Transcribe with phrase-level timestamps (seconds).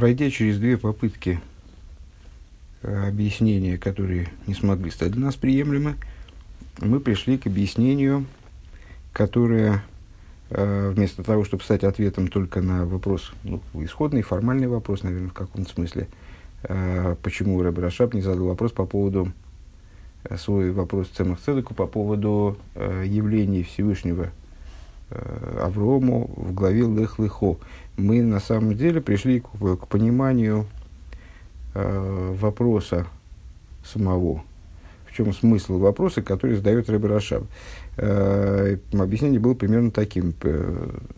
[0.00, 1.42] Пройдя через две попытки
[2.80, 5.96] э, объяснения, которые не смогли стать для нас приемлемы,
[6.78, 8.24] мы пришли к объяснению,
[9.12, 9.84] которое
[10.48, 15.34] э, вместо того, чтобы стать ответом только на вопрос, ну, исходный, формальный вопрос, наверное, в
[15.34, 16.08] каком-то смысле,
[16.62, 19.30] э, почему Рэб Рашаб не задал вопрос по поводу,
[20.38, 24.30] свой вопрос Цемах Цедеку по поводу явлений Всевышнего
[25.60, 27.56] Аврому в главе Лех Лехо
[27.96, 30.66] мы на самом деле пришли к, к пониманию
[31.74, 33.06] э, вопроса
[33.84, 34.42] самого.
[35.06, 37.18] В чем смысл вопроса, который задает Рэбе.
[37.96, 40.34] Э, объяснение было примерно таким.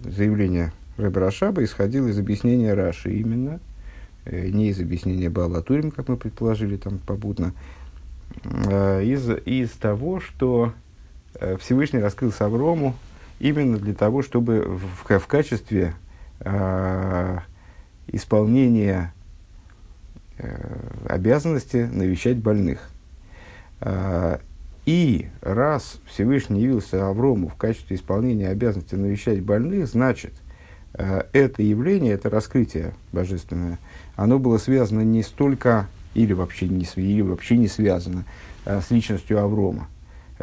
[0.02, 1.28] Заявление Рэбе
[1.64, 3.60] исходило из объяснения Раши именно,
[4.24, 7.52] э, не из объяснения Балатурим, как мы предположили там попутно,
[8.44, 10.72] э, из, из того, что
[11.34, 12.94] э, Всевышний раскрылся Аврому
[13.42, 15.94] именно для того, чтобы в, в, качестве
[16.40, 17.38] э,
[18.06, 19.12] исполнения
[20.38, 20.78] э,
[21.08, 22.88] обязанности навещать больных.
[23.80, 24.38] Э,
[24.86, 30.32] и раз Всевышний явился Аврому в качестве исполнения обязанности навещать больных, значит,
[30.94, 33.80] э, это явление, это раскрытие божественное,
[34.14, 38.24] оно было связано не столько, или вообще не, или вообще не связано
[38.66, 39.88] э, с личностью Аврома,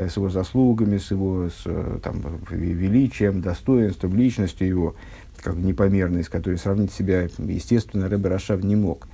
[0.08, 4.96] с его заслугами, с его с, э, там, величием, достоинством, личностью его,
[5.42, 9.08] как непомерный, с которой сравнить себя, естественно, Рэбе Рашав не мог.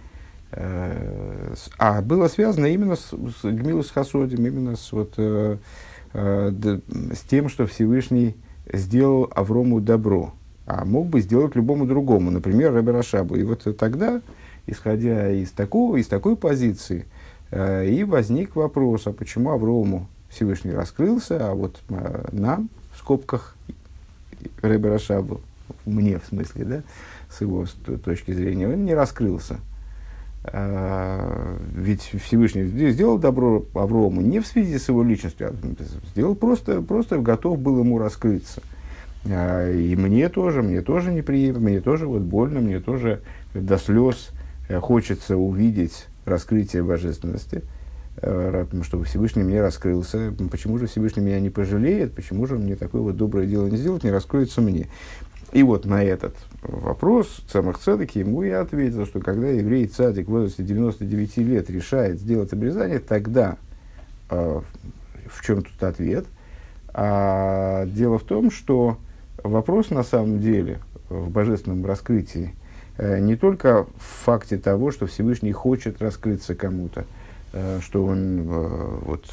[0.51, 5.57] Э, а было связано именно с, с Гмилус Хасодим, именно с, вот, э,
[6.13, 6.79] э,
[7.13, 8.35] с тем, что Всевышний
[8.71, 10.33] сделал Аврому добро,
[10.65, 13.35] а мог бы сделать любому другому, например, Рэбе Рашабу.
[13.35, 14.21] И вот тогда,
[14.65, 17.05] исходя из, такого, из такой позиции,
[17.51, 21.79] и возник вопрос, а почему Аврому Всевышний раскрылся, а вот
[22.31, 23.55] нам, в скобках,
[24.61, 25.39] Рэбе Рашабу,
[25.85, 26.83] мне в смысле, да,
[27.29, 27.65] с его
[28.03, 29.57] точки зрения, он не раскрылся.
[30.43, 35.53] А, ведь Всевышний сделал добро Аврому не в связи с его личностью, а
[36.11, 38.61] сделал просто, просто готов был ему раскрыться.
[39.25, 43.21] А, и мне тоже, мне тоже неприятно, мне тоже вот больно, мне тоже
[43.53, 44.31] до слез
[44.67, 47.74] э, хочется увидеть раскрытие божественности, э,
[48.21, 50.33] чтобы Всевышний мне раскрылся.
[50.49, 52.13] Почему же Всевышний меня не пожалеет?
[52.13, 54.87] Почему же мне такое вот доброе дело не сделает, не раскроется мне?
[55.51, 60.31] И вот на этот вопрос Цамах Цедек ему и ответил, что когда еврей цадик в
[60.31, 63.57] возрасте 99 лет решает сделать обрезание, тогда
[64.29, 64.61] э,
[65.27, 66.25] в чем тут ответ?
[66.93, 68.97] А дело в том, что
[69.43, 72.53] вопрос на самом деле в божественном раскрытии
[72.97, 77.05] э, не только в факте того, что Всевышний хочет раскрыться кому-то, э,
[77.81, 79.25] что он э, вот,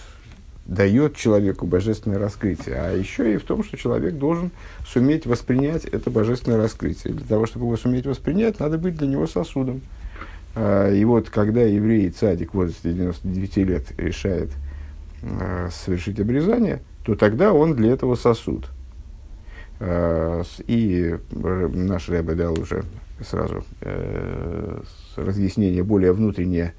[0.65, 4.51] дает человеку божественное раскрытие, а еще и в том, что человек должен
[4.87, 7.15] суметь воспринять это божественное раскрытие.
[7.15, 9.81] Для того, чтобы его суметь воспринять, надо быть для него сосудом.
[10.55, 14.51] А, и вот когда еврей цадик в возрасте 99 лет решает
[15.23, 18.69] а, совершить обрезание, то тогда он для этого сосуд.
[19.81, 22.85] А, и наш Рэбе дал уже
[23.21, 24.81] сразу э,
[25.15, 26.75] разъяснение более внутреннее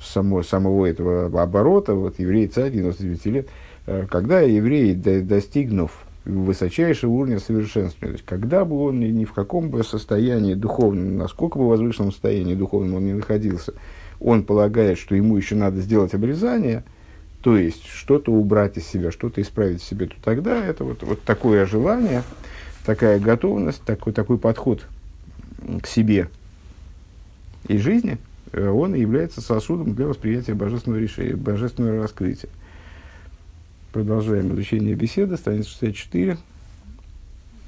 [0.00, 3.48] само, самого этого оборота, вот еврей царь 99 лет,
[3.86, 9.70] э, когда еврей, достигнув высочайшего уровня совершенства, то есть когда бы он ни, в каком
[9.70, 13.74] бы состоянии духовном, насколько бы возвышенном состоянии духовном он не находился,
[14.18, 16.82] он полагает, что ему еще надо сделать обрезание,
[17.42, 21.22] то есть что-то убрать из себя, что-то исправить в себе, то тогда это вот, вот
[21.22, 22.24] такое желание,
[22.84, 24.84] такая готовность, такой, такой подход
[25.80, 26.28] к себе
[27.68, 28.18] и жизни–
[28.56, 32.50] он является сосудом для восприятия божественного решения, божественного раскрытия.
[33.92, 36.38] Продолжаем изучение беседы, страница 64,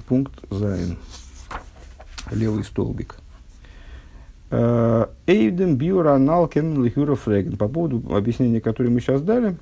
[0.09, 0.97] пункт Зайн,
[2.31, 3.17] левый столбик.
[4.51, 7.59] Э, Эйден Бюра Налкен Лихюра Фреген.
[7.59, 9.57] По поводу объяснения, которое мы сейчас дали,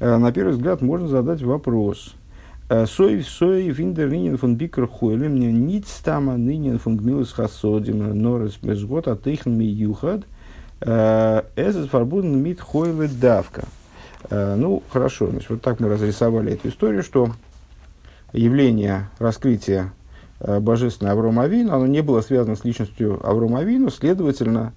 [0.00, 2.14] э, на первый взгляд можно задать вопрос.
[2.86, 9.08] Сой сой виндер нинен фон бикер хойлем ниц тама нинен фон гмилус хасодим норес безгот
[9.08, 10.26] атейхн ми юхад–
[10.80, 13.64] Эзес фарбуден мит хойлы давка.
[14.30, 17.32] Э, ну, хорошо, значит, вот так мы разрисовали эту историю, что
[18.32, 19.92] явление раскрытия
[20.40, 24.72] э, божественного Аврома Авину, оно не было связано с личностью Аврома Авину, следовательно,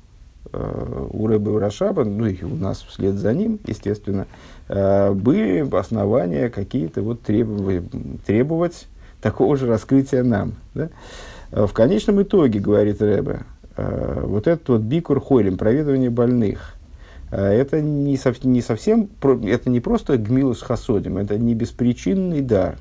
[0.52, 4.26] э, у Рэбы Рашаба, ну и у нас вслед за ним, естественно,
[4.68, 7.84] были основания какие-то вот требовать,
[8.26, 8.88] требовать
[9.22, 10.54] такого же раскрытия нам.
[10.74, 10.90] Да?
[11.52, 13.42] В конечном итоге, говорит Рэбе,
[13.78, 16.76] вот этот вот бикур хойлем, проведывание больных,
[17.32, 22.78] э, это не, сов, не совсем, это не просто гмилус хасодим, это не беспричинный дар,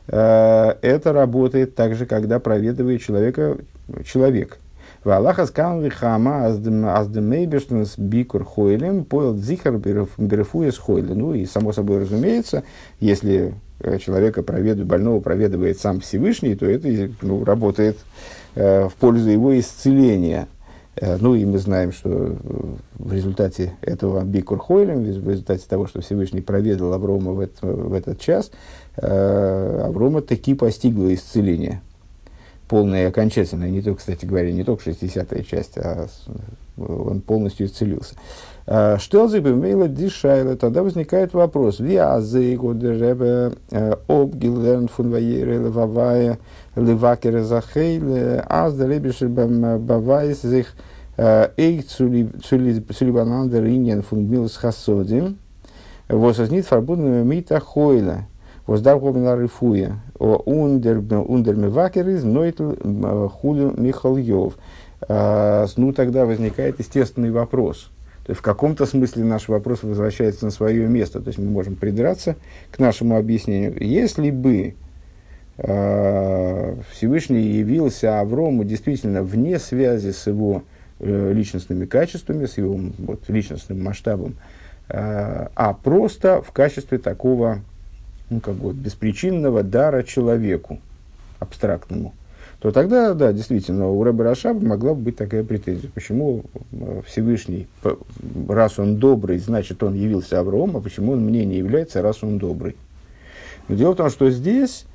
[0.08, 3.56] э, это работает также, когда проведывает человека
[4.04, 4.58] человек.
[5.02, 11.14] В Аллаха скам хама аздемейбештенс бикур хойлем поел дзихар берефуес хойле.
[11.14, 12.64] Ну и само собой разумеется,
[13.00, 13.54] если
[14.00, 17.98] человека проведует, больного проведывает сам Всевышний, то это ну, работает
[18.54, 20.48] э, в пользу его исцеления.
[20.96, 22.36] Э, ну и мы знаем, что э,
[22.94, 27.92] в результате этого Бикур Хойлем, в результате того, что Всевышний проведал Аврома в, это, в
[27.92, 28.50] этот час,
[28.96, 31.82] э, Аврома таки постигло исцеление.
[32.68, 36.08] Полное и окончательное, не только, кстати говоря, не только 60-я часть, а
[36.76, 38.14] он полностью исцелился.
[38.98, 41.78] Штелзы бемейла дишайла, тогда возникает вопрос.
[41.78, 43.52] Виазы годеребе
[44.08, 46.38] обгилерн фун ваере левавая
[46.74, 50.74] левакер захейл, аз лебишер бавайс зих
[51.16, 55.38] эйк цулибанандер иньян фун милс хасодим,
[56.08, 58.26] воссознит фарбудным мита хойла,
[58.66, 61.00] воздарховна рифуя, ундер
[61.56, 62.72] мевакер из нойтл
[63.28, 64.58] хулю Михальев.
[65.08, 67.90] Ну, тогда возникает естественный вопрос–
[68.26, 71.20] то есть в каком-то смысле наш вопрос возвращается на свое место.
[71.20, 72.34] То есть мы можем придраться
[72.72, 73.76] к нашему объяснению.
[73.80, 74.74] Если бы
[75.58, 80.64] э, Всевышний явился Аврому действительно вне связи с его
[80.98, 84.34] э, личностными качествами, с его вот, личностным масштабом,
[84.88, 87.60] э, а просто в качестве такого
[88.28, 90.80] ну, как бы, беспричинного дара человеку,
[91.38, 92.12] абстрактному–
[92.60, 95.90] то тогда, да, действительно, у Рэба Рашаба могла бы быть такая претензия.
[95.92, 97.66] Почему э, Всевышний,
[98.48, 102.38] раз он добрый, значит, он явился Авраам, а почему он мне не является, раз он
[102.38, 102.76] добрый?
[103.68, 104.86] Но дело в том, что здесь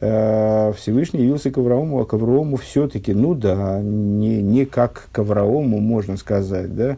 [0.00, 5.18] э, Всевышний явился к Аврааму, а к Аврааму все-таки, ну да, не, не как к
[5.18, 6.96] Аврааму, можно сказать, да,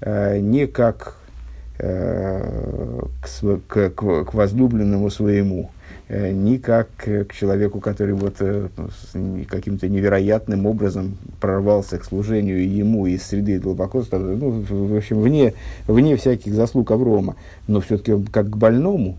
[0.00, 1.16] э, не как
[1.78, 5.70] э, к, к, к возлюбленному своему,
[6.08, 8.68] ни как к человеку, который вот э,
[9.48, 15.54] каким-то невероятным образом прорвался к служению ему из среды глубоко, ну, в общем, вне,
[15.86, 17.36] вне всяких заслуг Аврома,
[17.66, 19.16] но все-таки как к больному,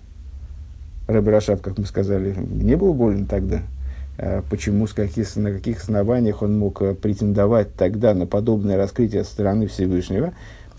[1.07, 3.63] Рэбе Рашаб, как мы сказали, не был болен тогда.
[4.17, 9.23] А почему, с каких, на каких основаниях он мог э, претендовать тогда на подобное раскрытие
[9.23, 10.33] со стороны Всевышнего,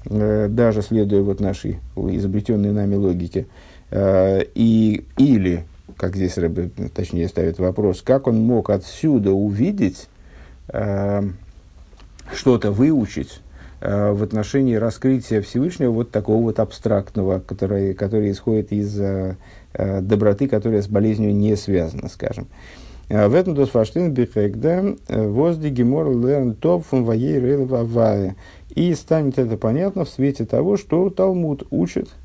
[0.08, 3.46] даже следуя вот нашей изобретенной нами логике.
[3.92, 5.64] И, или
[5.96, 10.08] как здесь Рэбе, точнее, ставит вопрос, как он мог отсюда увидеть,
[10.68, 11.22] э,
[12.32, 13.40] что-то выучить
[13.80, 19.36] э, в отношении раскрытия Всевышнего вот такого вот абстрактного, которое, которое исходит из э,
[19.72, 22.46] э, доброты, которая с болезнью не связана, скажем.
[23.08, 28.34] Э, в этом дос фаштин бифегда э, возди гемор лерн топ фун ваей
[28.74, 32.10] И станет это понятно в свете того, что Талмуд учит–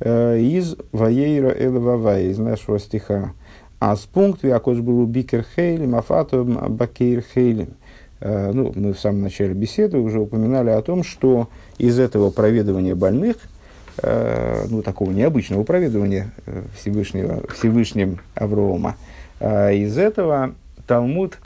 [0.00, 3.32] из Ваейра Элвавай, из нашего стиха.
[3.78, 7.74] А с пункт Якош был Бикер Хейлем, Афату Бакейр Хейлем.
[8.20, 12.94] Э, ну, мы в самом начале беседы уже упоминали о том, что из этого проведывания
[12.94, 13.36] больных,
[14.02, 16.32] э, ну, такого необычного проведывания
[16.78, 18.96] Всевышнего, Всевышним Аврома,
[19.40, 20.54] из этого
[20.86, 21.38] Талмуд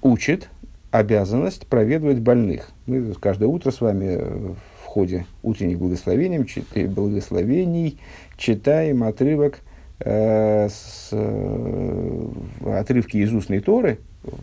[0.00, 0.48] учит
[0.90, 2.70] обязанность проведывать больных.
[2.86, 4.56] Мы каждое утро с вами
[4.96, 6.42] ходе утренних благословений,
[6.86, 7.98] благословений
[8.38, 9.58] читаем отрывок,
[10.00, 12.28] э, с, э,
[12.64, 13.98] отрывки из устной Торы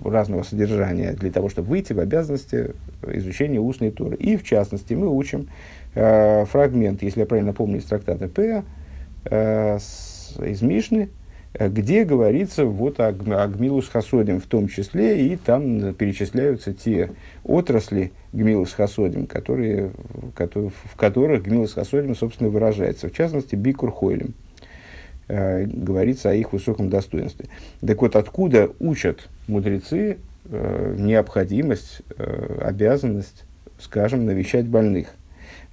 [0.06, 4.16] разного содержания для того, чтобы выйти в обязанности изучения устной Торы.
[4.16, 5.48] И в частности мы учим
[5.96, 8.64] э, фрагмент, если я правильно помню, из трактата П,
[9.26, 11.10] э, из Мишны,
[11.60, 17.10] где говорится вот о, о Гмилус Хасодим в том числе, и там перечисляются те
[17.44, 19.92] отрасли Гмилус Хасодим, которые,
[20.36, 23.10] которые, в которых Гмилус Хасодим, собственно, выражается.
[23.10, 24.34] В частности, Бикур Хойлем.
[25.28, 27.46] Э, говорится о их высоком достоинстве.
[27.86, 33.46] Так вот, откуда учат мудрецы э, необходимость, э, обязанность,
[33.80, 35.08] скажем, навещать больных?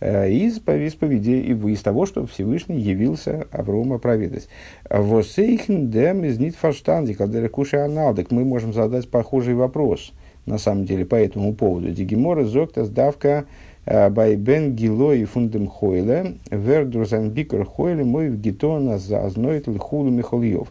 [0.00, 4.48] Э, из исповеди и из того, что Всевышний явился Аврома проведать.
[4.88, 10.12] Восейхен дем из нитфаштанди, когда кушай аналдек, мы можем задать похожий вопрос,
[10.46, 11.90] на самом деле, по этому поводу.
[11.90, 13.46] Дигимора зоктас давка
[13.86, 20.68] Байбен Гило и Фундем Хойле, Вердурзан Бикер Хойле, мой в Гитона за Азнойтл Худу Михольев.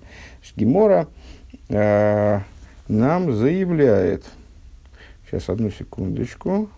[0.56, 1.08] Гимора
[1.70, 2.40] э,
[2.88, 4.26] нам заявляет,
[5.30, 6.70] сейчас одну секундочку,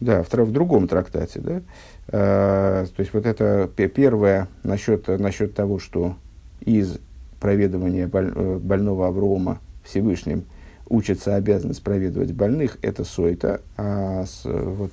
[0.00, 1.62] да, в, в другом трактате, да,
[2.08, 6.16] э, то есть вот это первое насчет, насчет того, что
[6.60, 6.98] из
[7.40, 10.44] проведывания боль, э, больного Аврома Всевышним–
[10.92, 13.62] учится обязанность проведывать больных, это сойта.
[13.78, 14.92] А с, вот,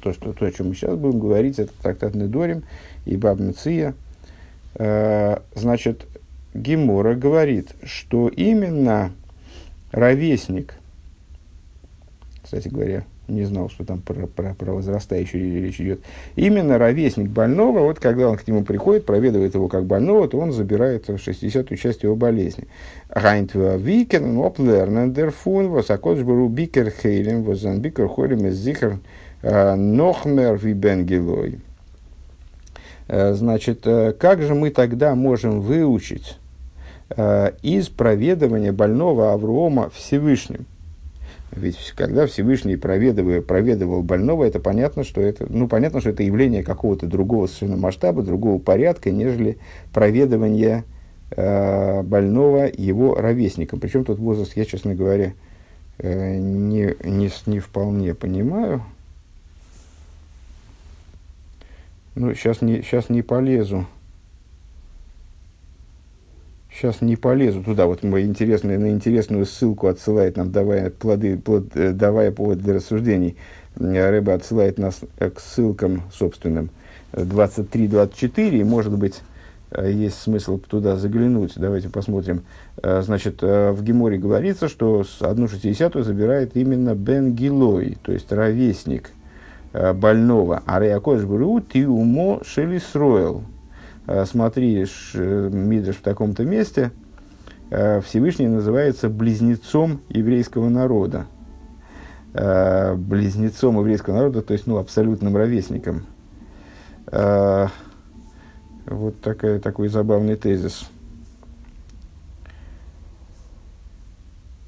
[0.00, 2.64] то, что, то, о чем мы сейчас будем говорить, это трактат Недорим
[3.04, 3.94] и Баб Меция.
[4.74, 6.04] Э, значит,
[6.52, 9.12] Гемора говорит, что именно
[9.92, 10.74] ровесник,
[12.42, 16.00] кстати говоря, не знал, что там про, про, про возрастающую речь идет.
[16.36, 20.52] Именно ровесник больного, вот когда он к нему приходит, проведывает его как больного, то он
[20.52, 22.68] забирает 60-ю часть его болезни.
[23.08, 28.98] Райнтва викен, оплернен дерфун, восакодж беру бикер хейлем, возан бикер хойлем из зихер
[29.42, 31.60] э, нохмер вибенгелой.
[33.08, 36.38] Э, значит, э, как же мы тогда можем выучить
[37.62, 40.66] из проведывания больного Аврома Всевышним?
[41.56, 46.62] Ведь когда Всевышний проведывая, проведывал больного, это понятно, что это, ну, понятно, что это явление
[46.62, 49.56] какого-то другого совершенно масштаба, другого порядка, нежели
[49.92, 50.84] проведывание
[51.30, 53.80] э, больного его ровесником.
[53.80, 55.32] Причем тот возраст, я, честно говоря,
[55.98, 58.82] э, не, не, не вполне понимаю.
[62.14, 63.86] Ну, сейчас не, сейчас не полезу
[66.76, 67.86] сейчас не полезу туда.
[67.86, 72.74] Вот мы интересную, на интересную ссылку отсылает нам, давая, плоды, плод, э, давая повод для
[72.74, 73.36] рассуждений.
[73.76, 76.70] Рыба отсылает нас э, к ссылкам собственным
[77.12, 79.22] 23-24, и, может быть,
[79.70, 81.54] э, есть смысл туда заглянуть.
[81.56, 82.42] Давайте посмотрим.
[82.82, 89.10] Значит, в Геморе говорится, что одну шестидесятую забирает именно Бен Гилой, то есть ровесник
[89.72, 90.62] больного.
[90.66, 93.44] А Реакош Бру ты умо шелисроил.
[94.06, 96.92] Э, смотри, э, Мидриш в таком-то месте,
[97.70, 101.26] э, Всевышний называется близнецом еврейского народа.
[102.34, 106.04] Близнецом еврейского народа, то есть ну, абсолютным ровесником.
[107.10, 107.70] Вот
[109.22, 110.86] такая, такой забавный тезис.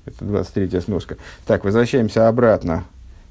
[0.07, 1.18] Это 23-я сноска.
[1.47, 2.85] Так, возвращаемся обратно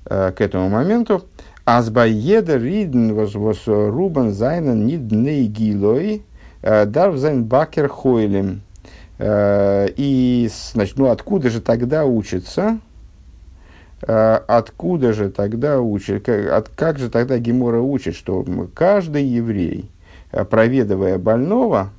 [0.03, 1.25] к этому моменту.
[1.67, 6.23] Азбайеда риден воз рубан зайнен нид нейгилой
[6.61, 8.61] э, дарв зайн бакер хойлем.
[9.17, 12.79] Э, и, значит, ну откуда же тогда учится?
[14.01, 16.23] Э, откуда же тогда учит?
[16.23, 19.91] Как, как же тогда Гемора учит, что каждый еврей,
[20.49, 21.89] проведывая больного,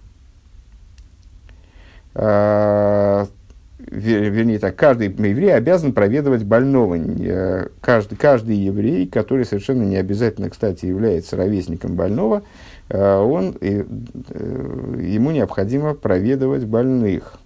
[3.90, 6.97] вернее так, каждый еврей обязан проведывать больного.
[6.97, 12.42] Э, каждый, каждый еврей, который совершенно не обязательно, кстати, является ровесником больного,
[12.88, 13.85] э, он, э,
[15.00, 17.38] ему необходимо проведывать больных.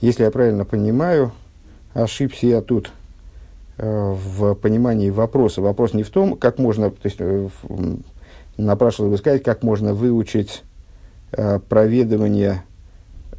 [0.00, 1.32] Если я правильно понимаю,
[1.94, 2.92] ошибся я тут
[3.78, 5.60] в понимании вопроса.
[5.60, 7.18] Вопрос не в том, как можно, то есть
[8.56, 10.62] напрашивалось бы сказать, как можно выучить
[11.68, 12.62] проведывание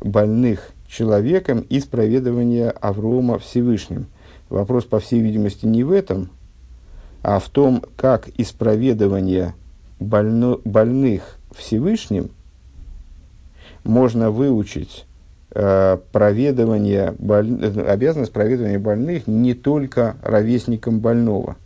[0.02, 4.08] больных человеком из проведывания Аврома Всевышним.
[4.50, 6.30] Вопрос, по всей видимости, не в этом,
[7.22, 9.54] а в том, как из проведывания
[10.00, 12.32] больно, больных Всевышним
[13.84, 15.06] можно выучить
[15.52, 21.58] э, проведывание, боль, обязанность проведывания больных не только ровесником больного.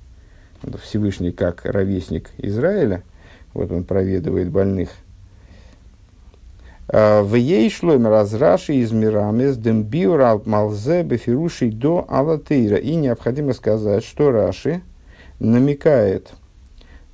[0.84, 3.04] Всевышний как ровесник Израиля,
[3.54, 4.90] вот он проведывает больных–
[6.92, 12.76] в ей шлойм разраши из мирамес дембиур малзе бефируши до алатейра.
[12.78, 14.82] И необходимо сказать, что Раши
[15.40, 16.34] намекает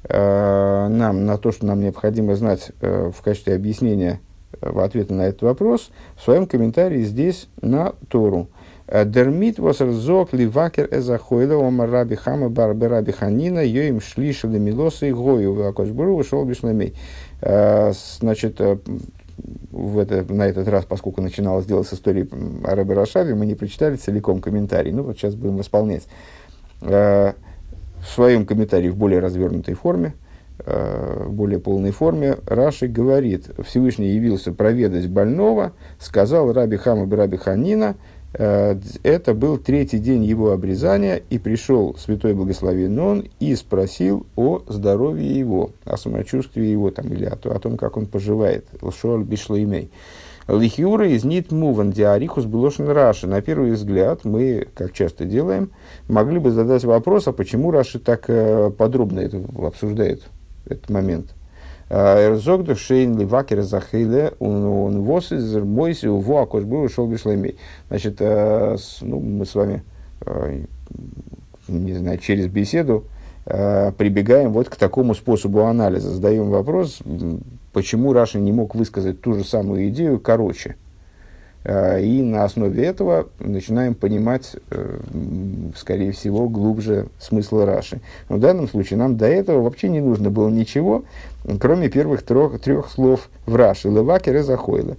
[0.10, 4.20] нам на то, что нам необходимо знать в качестве объяснения
[4.62, 8.48] в ответе на этот вопрос в своем комментарии здесь на Тору.
[8.88, 15.54] Дермит восрзок ливакер эзахойла омар раби хама барбе раби ханина йоим шлишали милосы и гою
[15.54, 16.96] вакошбуру ушел бишламей.
[17.42, 18.62] Значит,
[19.72, 22.30] в это, на этот раз, поскольку начиналось дело с историей
[22.64, 24.92] о Рэбе Рашаве, мы не прочитали целиком комментарий.
[24.92, 26.08] Ну, вот сейчас будем восполнять.
[26.82, 27.34] Э,
[28.00, 30.14] в своем комментарии в более развернутой форме,
[30.60, 37.38] э, в более полной форме, Раши говорит, Всевышний явился проведать больного, сказал Раби Хама Раби
[37.38, 37.96] Ханина,
[38.34, 45.38] это был третий день его обрезания, и пришел святой благословен он и спросил о здоровье
[45.38, 48.66] его, о самочувствии его, там, или о, о том, как он поживает.
[48.82, 49.90] Лшоль бишлеймей.
[50.48, 53.28] Лихиура из нит муван диарихус булошин раши.
[53.28, 55.72] На первый взгляд мы, как часто делаем,
[56.08, 60.24] могли бы задать вопрос, а почему Раши так э, подробно это обсуждает
[60.66, 61.34] этот момент.
[61.90, 67.58] Эрзогду шейн ливакер захейле он вос из мойси уво акошбу ушел бишлемей.
[67.88, 69.84] Значит, э, ну, мы с вами,
[70.26, 70.64] э,
[71.70, 73.06] не знаю, через беседу
[73.46, 76.10] э, прибегаем вот к такому способу анализа.
[76.10, 77.00] Задаем вопрос,
[77.72, 80.76] почему Раша не мог высказать ту же самую идею короче.
[81.68, 85.00] Э, и на основе этого начинаем понимать, э,
[85.76, 88.00] скорее всего, глубже смысл Раши.
[88.30, 91.04] Но в данном случае нам до этого вообще не нужно было ничего,
[91.60, 93.90] кроме первых трех, трех слов в Раши.
[93.90, 94.96] Левакер и Захойла.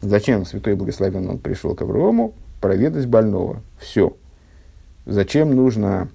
[0.00, 2.32] Зачем Святой Благословен он пришел к Аврааму?
[2.62, 3.60] Проведать больного.
[3.78, 4.16] Все.
[5.04, 6.08] Зачем нужно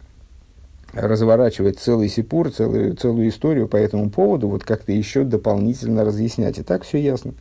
[0.93, 6.57] разворачивать целый сипур, целую, целую историю по этому поводу, вот как-то еще дополнительно разъяснять.
[6.57, 7.33] И так все ясно.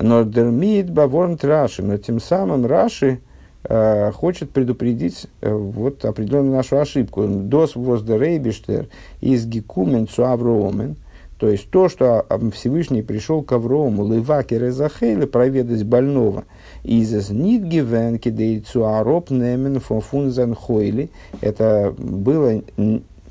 [0.00, 3.20] Но дермит баворнт Раши, но тем самым Раши
[3.64, 7.26] э, хочет предупредить э, вот определенную нашу ошибку.
[7.26, 8.86] Дос воздерейбиштер
[9.20, 10.96] из гекумен цуавромен.
[11.38, 16.44] То есть то, что Всевышний пришел к Аврому, лывакер и захейле, проведать больного,
[16.82, 22.60] из нидгивен кидей цуароп немен фунзен хойли, это было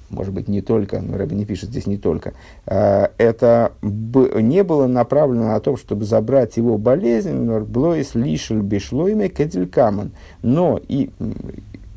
[0.09, 2.33] может быть, не только, но Рэбби не пишет здесь не только,
[2.65, 9.29] а, это не было направлено на то, чтобы забрать его болезнь, но блоис лишель бешлойме
[9.29, 10.11] кеделькаман,
[10.41, 11.11] но и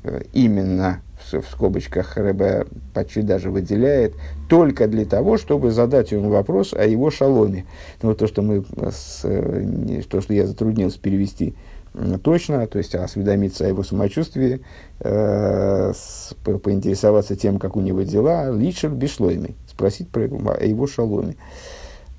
[0.03, 1.03] э, именно
[1.33, 4.15] в скобочках Рэбе почти даже выделяет,
[4.49, 7.67] только для того, чтобы задать ему вопрос о его шаломе.
[8.03, 11.55] Ну, то, что, мы с, э, то, что я затруднился перевести
[12.23, 14.61] точно, то есть осведомиться о его самочувствии,
[15.01, 20.87] э, с, по, поинтересоваться тем, как у него дела, личер бишлойми, спросить про, о его
[20.87, 21.37] шаломе.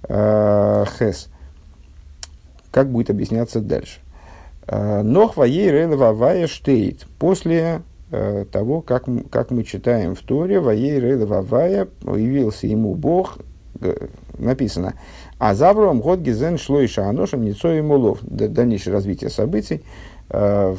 [0.07, 1.29] Э, Хес.
[2.71, 3.99] Как будет объясняться дальше?
[4.67, 7.05] Э, Нох ваей релевавая штейт.
[7.19, 7.81] После
[8.11, 13.37] э, того, как, как мы читаем в Торе, ваей релевавая, явился ему Бог,
[14.37, 14.93] написано,
[15.41, 18.19] а Завром год гизен шло и шааношем ницо и мулов.
[18.21, 19.81] Дальнейшее развитие событий,
[20.29, 20.75] э,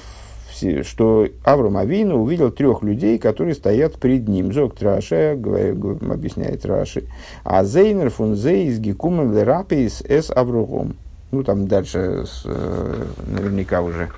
[0.82, 4.52] что Авром Авину увидел трех людей, которые стоят перед ним.
[4.52, 7.08] Зок Траше, объясняет Раши.
[7.42, 10.94] А Зейнер фун Зейс гекумен лерапис эс Аврогом.
[11.32, 14.10] Ну, там дальше с, э, наверняка уже,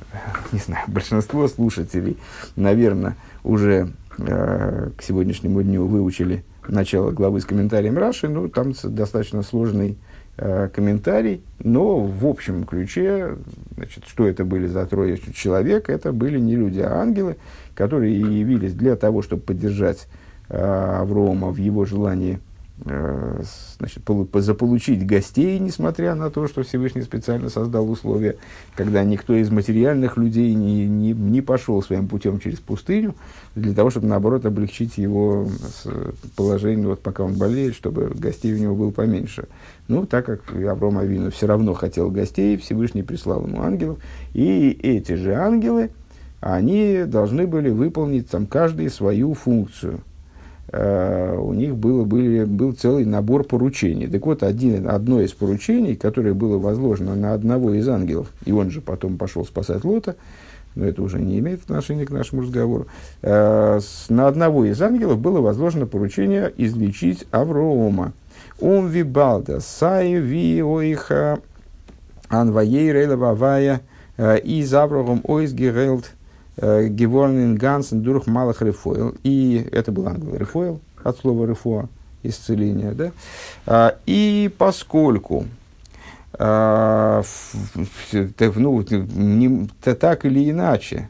[0.52, 2.18] не знаю, большинство слушателей,
[2.54, 9.42] наверное, уже э, к сегодняшнему дню выучили начало главы с комментарием Раши, ну, там достаточно
[9.42, 9.98] сложный
[10.36, 13.36] э, комментарий, но в общем ключе,
[13.74, 17.36] значит, что это были за трое человек, это были не люди, а ангелы,
[17.74, 20.08] которые явились для того, чтобы поддержать
[20.48, 22.40] э, Аврома в его желании
[22.84, 24.02] значит,
[24.34, 28.36] заполучить гостей, несмотря на то, что Всевышний специально создал условия,
[28.74, 33.14] когда никто из материальных людей не, не, не пошел своим путем через пустыню,
[33.54, 35.48] для того, чтобы, наоборот, облегчить его
[36.36, 39.48] положение, вот, пока он болеет, чтобы гостей у него было поменьше.
[39.88, 43.98] Ну, так как Авраам Авину все равно хотел гостей, Всевышний прислал ему ангелов,
[44.34, 45.90] и эти же ангелы,
[46.40, 50.15] они должны были выполнить там каждый свою функцию– Э,
[50.72, 54.08] у них было, были, был целый набор поручений.
[54.08, 58.70] Так вот, один, одно из поручений, которое было возложено на одного из ангелов, и он
[58.70, 60.16] же потом пошел спасать Лота,
[60.74, 62.86] но это уже не имеет отношения к нашему разговору,
[63.22, 68.12] э, с, на одного из ангелов было возложено поручение излечить Аврома.
[68.60, 71.38] Он вибалда, сай ви оиха
[72.28, 73.80] анваей рейла
[74.16, 76.15] э, из Аврогом ойс герелд Э,
[76.58, 79.14] Геворнин Гансен Дурх Малах Рефойл.
[79.22, 81.88] И это был ангел Рефойл, от слова Рефоа,
[82.22, 82.92] исцеление.
[82.92, 83.12] Да?
[83.66, 85.46] А, и поскольку
[86.38, 87.22] а,
[88.12, 91.08] ну, не, так или иначе,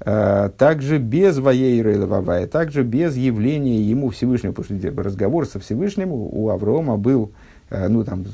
[0.00, 6.48] а, также без Ваейра также без явления ему Всевышнего, потому что разговор со Всевышним у
[6.50, 7.32] Аврома был
[7.70, 8.24] ну, там,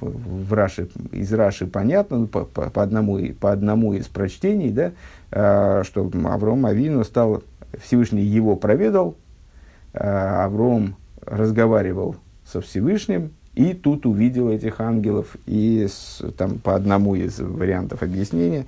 [0.00, 5.84] в Раши, из Раши понятно, ну, по, по, по, одному, по одному из прочтений, да,
[5.84, 7.42] что Авром Авину стал,
[7.82, 9.16] Всевышний его проведал,
[9.94, 17.38] Авром разговаривал со Всевышним, и тут увидел этих ангелов, и с, там, по одному из
[17.38, 18.66] вариантов объяснения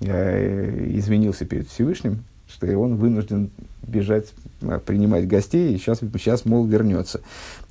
[0.00, 3.50] э, извинился перед Всевышним, что он вынужден
[3.90, 7.20] бежать, э, принимать гостей, и сейчас, сейчас мол, вернется.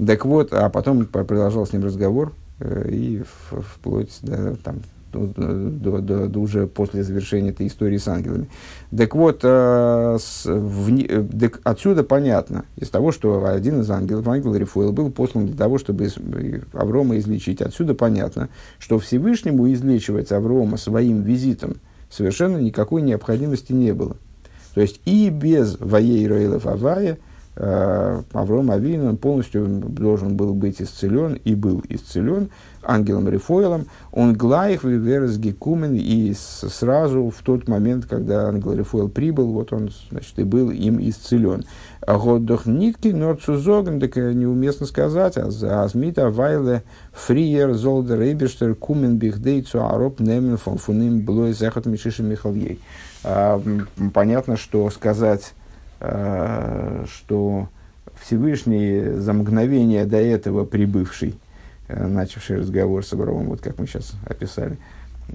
[0.05, 6.01] Так вот, а потом продолжал с ним разговор, э, и вплоть до там, до, до,
[6.01, 8.47] до, до уже после завершения этой истории с ангелами.
[8.95, 14.55] Так вот, э, с, в, э, отсюда понятно, из того, что один из ангелов, ангел
[14.55, 16.09] Рифуэл, был послан для того, чтобы
[16.73, 17.61] Аврома излечить.
[17.61, 21.77] Отсюда понятно, что Всевышнему излечивать Аврома своим визитом
[22.09, 24.15] совершенно никакой необходимости не было.
[24.73, 27.17] То есть и без Ваей Рейлов Авая–
[27.61, 32.51] Э, Авром Авин, он полностью должен был быть исцелен и был исцелен
[32.81, 33.87] ангелом Рифоилом.
[34.13, 39.89] Он глаих верес гекумен, и сразу в тот момент, когда ангел Рифоил прибыл, вот он,
[40.09, 41.65] значит, и был им исцелен.
[41.99, 49.17] А Годдох нитки норцузоген, так неуместно сказать, а за азмита вайле фриер золдер эйберштер кумен
[49.17, 52.79] бихдейцу ароп немен фон фуним блой зехот мишиши михальей.
[53.23, 53.61] А,
[54.13, 55.53] понятно, что сказать
[56.01, 57.67] Э, что
[58.21, 61.35] Всевышний за мгновение до этого прибывший,
[61.89, 64.77] э, начавший разговор с Авромом, вот как мы сейчас описали,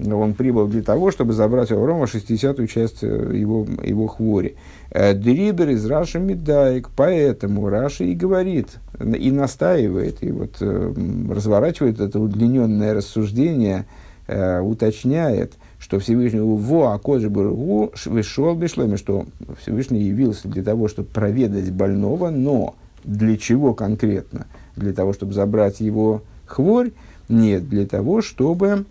[0.03, 4.55] он прибыл для того, чтобы забрать у Аврома 60-ю часть э, его, его хвори.
[4.89, 12.93] Дрибер из Раши Медаик, поэтому Раши и говорит, и настаивает, и вот разворачивает это удлиненное
[12.95, 13.85] рассуждение,
[14.27, 19.25] уточняет– что Всевышний во акоджи бургу вышел бишломи, что
[19.61, 24.47] Всевышний явился для того, чтобы проведать больного, но для чего конкретно?
[24.75, 26.91] Для того, чтобы забрать его хворь?
[27.29, 28.85] Нет, для того, чтобы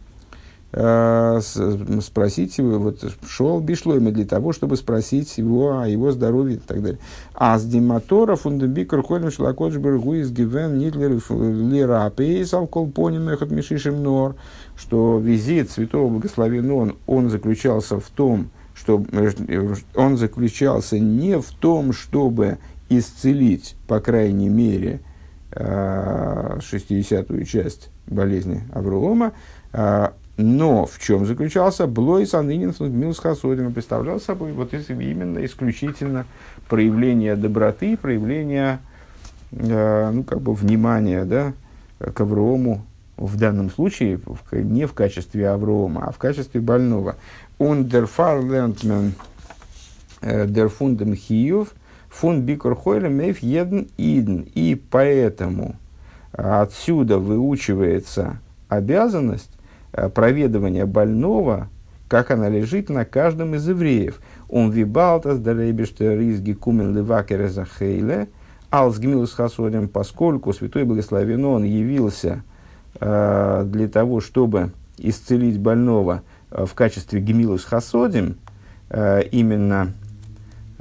[2.00, 6.82] спросить его, вот шел бишлойми для того, чтобы спросить его о его здоровье и так
[6.82, 6.98] далее.
[7.32, 13.52] А с диматора фундамбикер ходим шлакодж бергу из гивен нитлер лира пейс алкол поним эхот
[13.52, 14.34] мишишим нор
[14.76, 19.04] что визит святого благословенного он, он заключался в том, что
[19.94, 22.58] он заключался не в том, чтобы
[22.88, 25.00] исцелить, по крайней мере,
[25.52, 29.32] 60-ю а, часть болезни Авролома,
[29.72, 36.26] а, но в чем заключался Блой Санынин Милс Хасодин представлял собой вот именно исключительно
[36.68, 38.80] проявление доброты, проявление
[39.52, 41.52] а, ну, как бы внимания да,
[41.98, 42.84] к Аврому,
[43.16, 44.20] в данном случае
[44.52, 47.16] не в качестве Аврома, а в качестве больного.
[47.58, 49.12] Он der Fahrlentman
[50.20, 51.74] der Fundem Хиев,
[52.08, 54.46] фун Бикор Хойле Мейф Еден Иден.
[54.54, 55.76] И поэтому
[56.32, 59.63] отсюда выучивается обязанность э,
[60.14, 61.68] проведывания больного,
[62.08, 64.20] как она лежит на каждом из евреев.
[64.48, 68.28] Он вибалтас дарейбеште ризги кумен левакере захейле,
[68.70, 72.42] алс гмилус хасодем, поскольку святой благословен он явился–
[73.00, 78.36] Э, для того, чтобы исцелить больного э, в качестве гемилус хасодим,
[78.90, 79.92] э, именно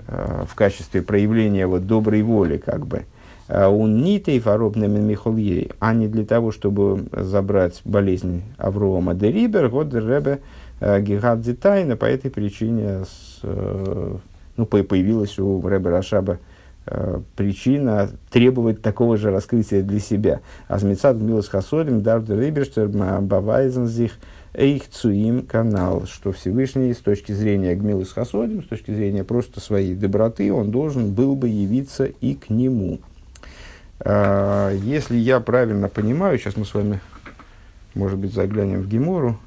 [0.05, 3.05] в качестве проявления вот доброй воли, как бы,
[3.53, 9.93] он нитей фаробным михольей, а не для того, чтобы забрать болезнь Аврома де Рибер, вот
[9.93, 10.39] Ребе
[10.81, 16.39] Гигадзи Тайна, по этой причине с, ну, появилась у Ребе Рашаба
[16.85, 20.41] Э, причина требовать такого же раскрытия для себя.
[20.67, 24.11] Азмицад милос хасодим дарда риберштер бавайзензих
[24.53, 29.95] эйх цуим канал, что Всевышний с точки зрения гмилус хасодим, с точки зрения просто своей
[29.95, 32.99] доброты, он должен был бы явиться и к нему.
[34.03, 36.99] Э, если я правильно понимаю, сейчас мы с вами,
[37.95, 39.39] может быть, заглянем в Гемору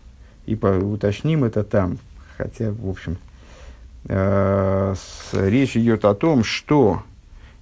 [0.46, 1.98] и уточним это там,
[2.36, 3.18] хотя, в общем,
[4.08, 4.94] э,
[5.32, 7.02] речь идет о том, что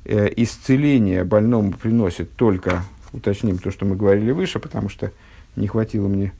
[0.04, 5.10] э, исцеление больному приносит только, уточним то, что мы говорили выше, потому что
[5.56, 6.32] не хватило мне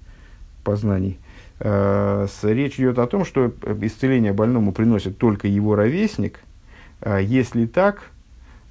[0.63, 1.19] познаний.
[1.61, 6.41] Э, с, речь идет о том, что исцеление больному приносит только его ровесник.
[7.01, 8.14] Э, если так, э,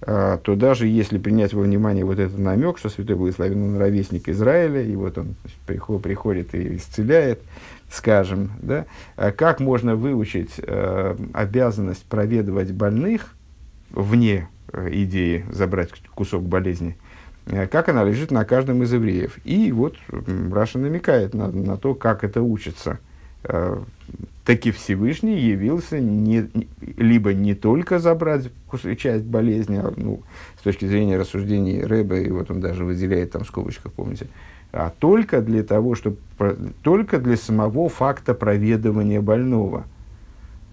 [0.06, 4.82] то даже если принять во внимание вот этот намек, что Святой Благословен он ровесник Израиля,
[4.82, 5.36] и вот он
[5.66, 7.40] приходит, приходит и исцеляет,
[7.90, 8.86] скажем, да,
[9.18, 13.34] э, как можно выучить э, обязанность проведывать больных
[13.92, 16.98] вне Э, идеи забрать кусок болезни,
[17.46, 19.38] э, как она лежит на каждом из евреев.
[19.44, 19.96] И вот
[20.52, 23.00] Раша намекает на, на то, как это учится.
[24.44, 26.50] Э, таки Всевышний явился не,
[26.98, 28.50] либо не только забрать
[28.98, 30.22] часть болезни, а, ну,
[30.60, 34.28] с точки зрения рассуждений Рэба, и вот он даже выделяет там в скобочках, помните,
[34.72, 36.18] а только для того, чтобы,
[36.82, 39.86] только для самого факта проведывания больного.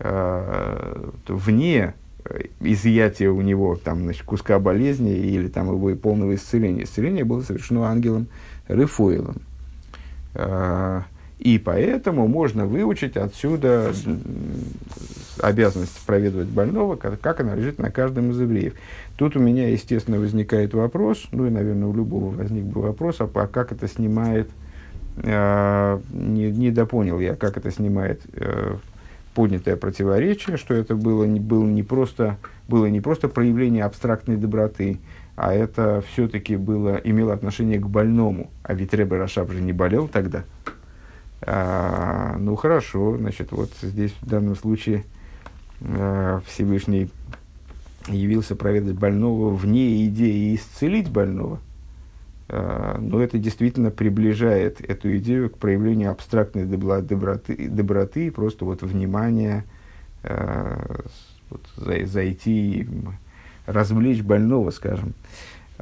[0.03, 6.85] А, вне э, изъятия у него там, значит, куска болезни или там, его полного исцеления.
[6.85, 8.29] Исцеление было совершено ангелом
[8.67, 9.43] Рефуэлом.
[10.35, 11.05] А,
[11.41, 13.93] и поэтому можно выучить отсюда
[15.41, 18.75] обязанность проведывать больного, как, она лежит на каждом из евреев.
[19.17, 23.47] Тут у меня, естественно, возникает вопрос, ну и, наверное, у любого возник бы вопрос, а
[23.47, 24.51] как это снимает,
[25.17, 28.77] э, не, не допонял я, как это снимает э,
[29.35, 32.37] поднятое противоречие, что это было, не, было, не просто,
[32.69, 34.99] было не просто проявление абстрактной доброты,
[35.37, 38.51] а это все-таки было, имело отношение к больному.
[38.63, 40.45] А ведь Ребе Рашаб же не болел тогда.
[41.43, 45.05] А, ну хорошо, значит, вот здесь в данном случае
[45.83, 47.11] а, Всевышний
[48.09, 51.61] явился проведать больного вне идеи исцелить больного.
[52.49, 59.65] А, но это действительно приближает эту идею к проявлению абстрактной доброты, доброты просто вот внимания,
[60.23, 61.05] а,
[61.49, 62.87] вот, зайти,
[63.67, 65.15] развлечь больного, скажем.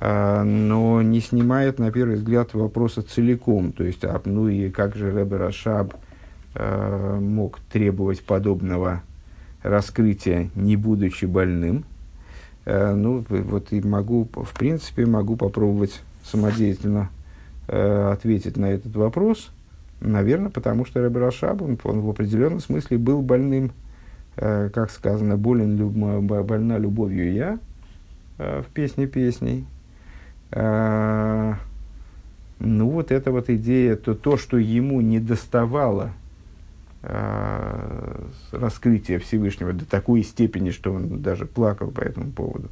[0.00, 3.72] А, но не снимает, на первый взгляд, вопроса целиком.
[3.72, 5.94] То есть, а, ну и как же Ребе Рашаб
[6.54, 9.02] а, мог требовать подобного
[9.62, 11.84] раскрытия, не будучи больным?
[12.64, 17.08] Ну, вот и могу, в принципе, могу попробовать самодеятельно
[17.66, 19.50] ответить на этот вопрос.
[20.00, 23.72] Наверное, потому что Ребе Рашаб, он, он в определенном смысле был больным,
[24.36, 27.58] как сказано, болен, люб, больна любовью я,
[28.36, 29.64] в песне песней,
[30.50, 31.56] ну,
[32.88, 36.12] вот эта вот идея, то, то что ему не доставало
[37.00, 42.68] а, раскрытия Всевышнего до такой степени, что он даже плакал по этому поводу.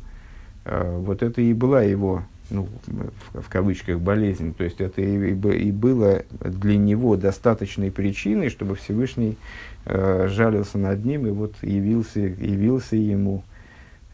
[0.65, 4.53] А, вот это и была его, ну, в, в кавычках, болезнь.
[4.53, 9.37] То есть это и, и, было для него достаточной причиной, чтобы Всевышний
[9.85, 13.45] э, жалился над ним и вот явился, явился ему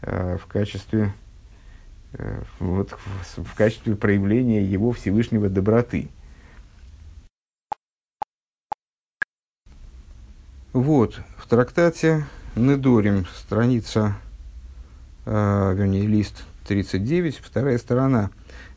[0.01, 1.11] э, в качестве
[2.59, 2.95] вот,
[3.37, 6.09] в, качестве проявления его Всевышнего доброты.
[10.73, 14.15] Вот, в трактате Недорим, страница,
[15.25, 18.29] э, вернее, лист 39, вторая сторона,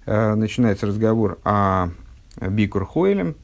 [0.04, 1.88] э, начинается разговор о
[2.40, 3.34] Бикур Хойлем,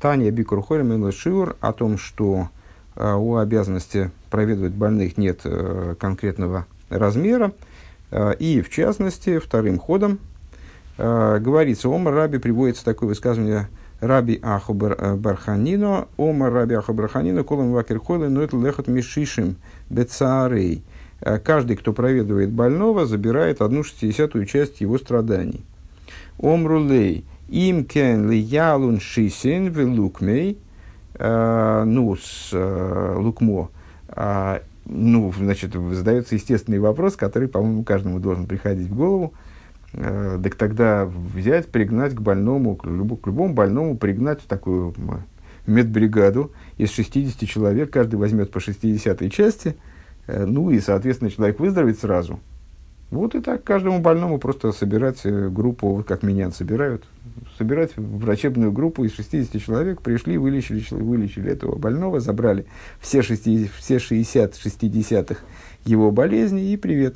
[0.00, 2.48] Таня Бикур Хойлем и Шиур, о том, что
[2.94, 7.75] э, у обязанности проведывать больных нет э, конкретного размера, Э,
[8.38, 10.18] и, в частности, вторым ходом
[10.96, 13.68] э, говорится, Омар Раби приводится такое высказывание
[14.00, 19.56] Раби Аху э, Барханино, Омар Раби Аху Барханино, Колом Вакер Хойлы, но это лехот мишишим
[19.90, 20.82] бецаарей.
[21.44, 25.64] Каждый, кто проведывает больного, забирает одну шестидесятую часть его страданий.
[26.38, 30.58] Омрулей, им кен ли ялун шисин в лукмей,
[31.18, 33.70] ну, с лукмо,
[34.88, 39.34] ну, значит, задается естественный вопрос, который, по-моему, каждому должен приходить в голову.
[39.92, 44.94] Э, так тогда взять, пригнать к больному, к, любому, к любому больному пригнать такую
[45.66, 49.76] медбригаду из 60 человек, каждый возьмет по 60 части,
[50.28, 52.38] э, ну и, соответственно, человек выздоровеет сразу.
[53.10, 57.04] Вот и так каждому больному просто собирать э, группу, как меня собирают,
[57.56, 62.66] собирать врачебную группу из 60 человек, пришли, вылечили, вылечили этого больного, забрали
[63.00, 65.38] все, 60, все 60 60
[65.84, 66.72] его болезни.
[66.72, 67.14] И привет.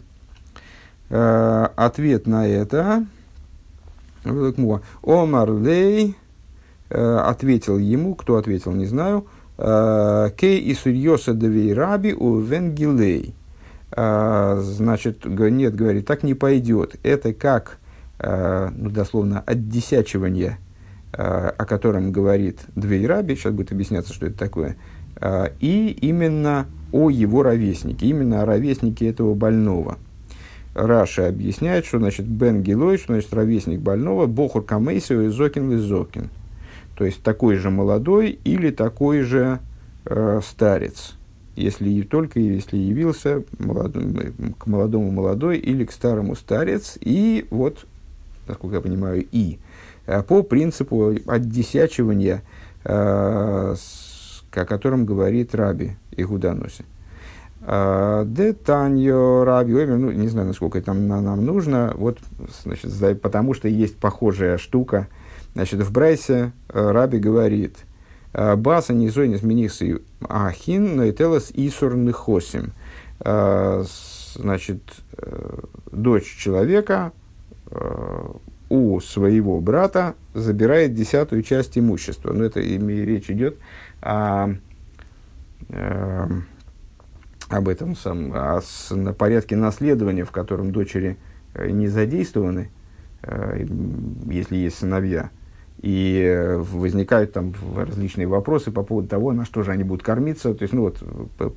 [1.08, 3.04] Э, ответ на это
[5.02, 6.14] Омар Лей
[6.88, 9.26] э, ответил ему, кто ответил, не знаю,
[9.58, 13.34] э, Кей и Сурьоса Девей Раби у Венгилей.
[13.92, 16.96] Э, значит, нет, говорит, так не пойдет.
[17.02, 17.78] Это как
[18.22, 20.58] Э, ну, дословно, отдесячивания,
[21.12, 24.76] э, о котором говорит Двейраби, сейчас будет объясняться, что это такое,
[25.60, 29.98] и именно о его ровеснике, именно о ровеснике этого больного.
[30.74, 36.30] Раши объясняет, что значит בן גילו, что значит ровесник больного, בחור כמותו и זקן לזקן.
[36.96, 39.58] То есть такой же молодой или такой же
[40.04, 41.14] э, старец.
[41.60, 46.96] Если только если явился к молодому молодой или к старому старец.
[47.00, 47.86] И вот
[48.50, 49.58] насколько я понимаю, и,
[50.06, 52.42] э, по принципу отдесячивания,
[52.84, 53.74] э,
[54.52, 56.84] о котором говорит Раби Игуданоси.
[57.62, 62.18] Э, Де Таньо Раби Оймер, ну, не знаю, насколько это нам нужно, вот,
[62.62, 65.08] значит, потому что есть похожая штука.
[65.54, 67.78] Значит, в Брайсе Раби говорит,
[68.32, 72.72] Баса не зойнис минихсы ахин, но и телос исур нехосим.
[73.20, 74.82] Значит,
[75.90, 77.12] дочь человека
[78.70, 82.32] у своего брата забирает десятую часть имущества.
[82.32, 83.58] Но это речь идет
[84.00, 84.54] о,
[85.68, 86.26] э,
[87.48, 91.18] об этом сам, о на порядке наследования, в котором дочери
[91.54, 92.70] э, не задействованы,
[93.22, 93.66] э,
[94.26, 95.30] если есть сыновья.
[95.80, 100.52] И э, возникают там различные вопросы по поводу того, на что же они будут кормиться.
[100.54, 101.02] То есть, ну вот,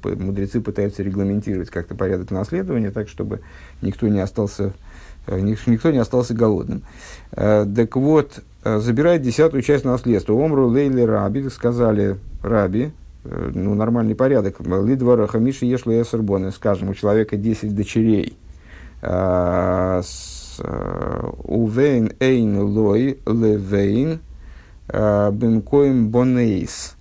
[0.04, 3.42] мудрецы пытаются регламентировать как-то порядок наследования, так, чтобы
[3.82, 4.74] никто не остался
[5.26, 6.84] Э, никто не остался голодным.
[7.32, 10.34] Э, так вот, забирает десятую часть наследства.
[10.34, 12.92] Омру Лейли Раби, сказали Раби,
[13.26, 14.60] ну, нормальный порядок.
[14.60, 18.38] Лидвара Хамиши Ешла Эсербоны, скажем, у человека 10 дочерей.
[20.60, 24.20] Увейн Эйн Лой Левейн
[24.88, 26.96] Бенкоим Бонейс.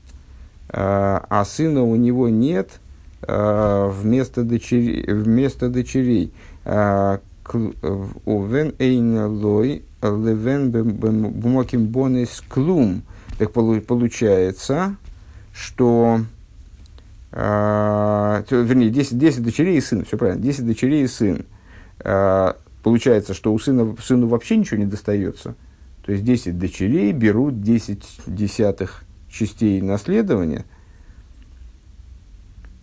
[0.69, 2.81] А сына у него нет
[3.27, 5.05] вместо дочерей.
[5.07, 6.33] Вместо дочерей
[8.25, 13.03] Овен эйна лой левен бумаким бонес клум.
[13.38, 14.97] Так получается,
[15.53, 16.21] что
[17.33, 21.47] а, вернее, 10, 10 дочерей и сын, все правильно, 10 дочерей и сын.
[22.01, 25.55] А, получается, что у сына, сыну вообще ничего не достается.
[26.05, 30.64] То есть 10 дочерей берут 10 десятых частей наследования–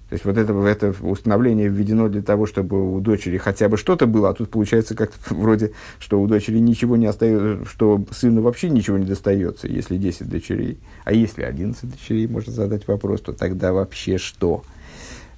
[0.10, 4.08] то есть вот это, это установление введено для того, чтобы у дочери хотя бы что-то
[4.08, 8.70] было, а тут получается как-то вроде, что у дочери ничего не остается, что сыну вообще
[8.70, 10.80] ничего не достается, если 10 дочерей.
[11.06, 14.64] А если 11 дочерей, можно задать вопрос, то тогда вообще что?
[14.64, 14.79] Эм,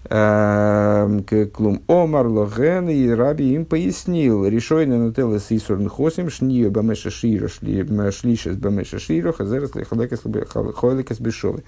[0.10, 7.12] клум Омар Логен и Раби им пояснил, решойно на теле с Исурн Хосим, шнио бамеша
[7.12, 11.64] широ, шлишес бамеша широ, хазерес лехалекес бешовы.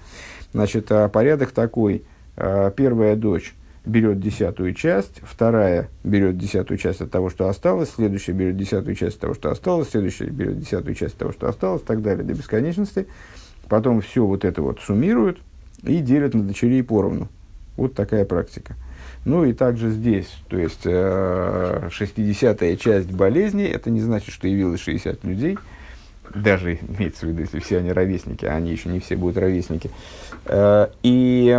[0.52, 2.02] Значит, а порядок такой–
[2.36, 8.32] Э, первая дочь берет десятую часть, вторая берет десятую часть от того, что осталось, следующая
[8.32, 11.82] берет десятую часть от того, что осталось, следующая берет десятую часть от того, что осталось,
[11.82, 13.06] так далее, до бесконечности.
[13.68, 15.38] Потом все вот это вот суммируют
[15.82, 17.28] и делят на дочерей поровну.
[17.76, 18.76] Вот такая практика.
[19.24, 24.80] Ну и также здесь, то есть э, 60-я часть болезни, это не значит, что явилось
[24.80, 25.58] 60 людей,
[26.34, 29.90] даже имеется в виду, если все они ровесники, а они еще не все будут ровесники.
[30.44, 31.58] Э, и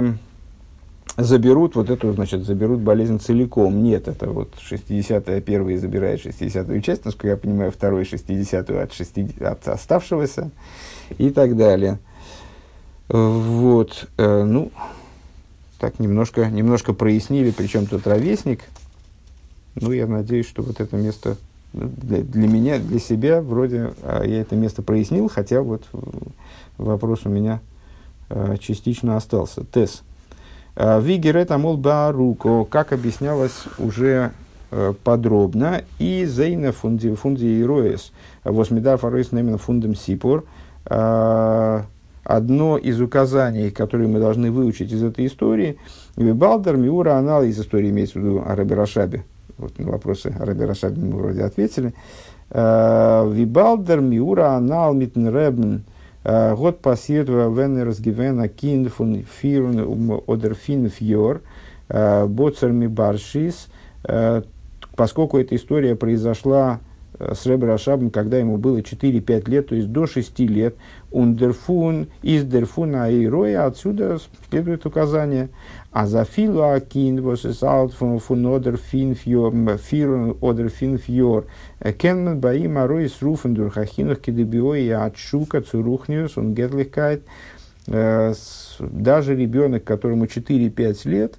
[1.18, 3.84] заберут вот эту, значит, заберут болезнь целиком.
[3.84, 9.42] Нет, это вот 60-я первый забирает 60-ю часть, насколько я понимаю, второй 60-ю от, 60,
[9.42, 10.52] от оставшегося
[11.18, 12.00] и так далее.
[13.08, 14.72] Вот, э, ну,
[15.80, 18.62] так немножко, немножко прояснили, причем тут ровесник.
[19.76, 21.38] Ну, я надеюсь, что вот это место
[21.74, 25.84] для, для меня, для себя, вроде а я это место прояснил, хотя вот
[26.78, 27.60] вопрос у меня
[28.30, 29.66] э, частично остался.
[29.66, 30.02] Тесс.
[30.76, 34.32] Э, Вигерет амол бааруко, как объяснялось уже
[34.72, 38.12] э, подробно, и зейна фунди, фунди и роес,
[38.44, 40.46] восмидар фароис немена фундам сипор,
[40.86, 41.84] э,
[42.26, 45.78] одно из указаний, которые мы должны выучить из этой истории,
[46.18, 49.24] Вибалдер, Миура, Анал, из истории имеется в виду о Раби Рашабе.
[49.58, 51.94] Вот на вопросы о Раби Рашабе мы вроде ответили.
[52.50, 55.84] Вибалдер, Миура, Анал, Митнребн,
[56.26, 59.64] Э, год es gewähnt a kind von vier
[60.26, 61.42] oder fünf Jahren,
[61.88, 63.68] Боцер Мибаршис,
[64.96, 69.92] поскольку эта история произошла э, с Ребер Ашабом, когда ему было 4-5 лет, то есть
[69.92, 70.76] до 6 лет,
[71.12, 74.18] ундерфун, из дерфуна и роя, отсюда
[74.50, 75.50] следует указание,
[75.92, 81.08] а за фила кин was es alt von von oder fünf Jahr vier oder fünf
[81.08, 81.46] Jahr
[81.98, 87.22] kennt bei ihm arois rufen durch achinoch kidebio и отшука цурухниус und Gettlichkeit
[87.88, 91.36] даже ребенок, которому 4-5 лет,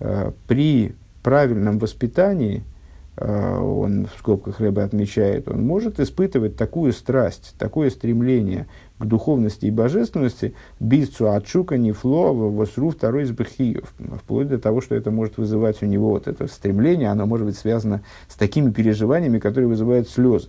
[0.00, 2.71] э, при правильном воспитании, э,
[3.16, 9.70] он в скобках Рэбе отмечает, он может испытывать такую страсть, такое стремление к духовности и
[9.70, 15.82] божественности, бицу отшука нефло восру второй из бахиев, вплоть до того, что это может вызывать
[15.82, 20.48] у него вот это стремление, оно может быть связано с такими переживаниями, которые вызывают слезы.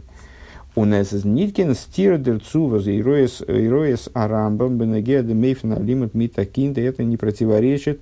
[0.75, 6.81] У нас Ниткин стир дерцува за ироес арамбам бенегеда мейфна лимит митакинда.
[6.81, 8.01] Это не противоречит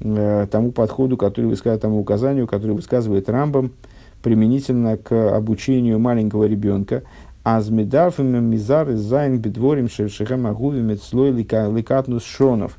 [0.00, 3.70] э, тому подходу, который высказывает, тому указанию, который высказывает Рамбам
[4.22, 7.02] применительно к обучению маленького ребенка.
[7.44, 12.76] אז מ'דארף אים מזרז זיין בדברים שהם אהובים אצלו לקטנות שניו.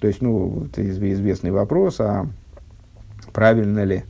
[0.00, 2.26] То есть, ну, это известный вопрос, а
[3.32, 4.04] правильно ли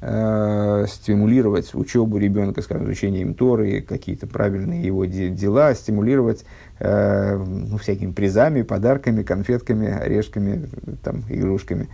[0.00, 6.44] э, стимулировать учебу ребенка, скажем, изучением Торы, какие-то правильные его де- дела, стимулировать
[6.78, 10.68] э, ну, всякими призами, подарками, конфетками, орешками,
[11.02, 11.88] там, игрушками.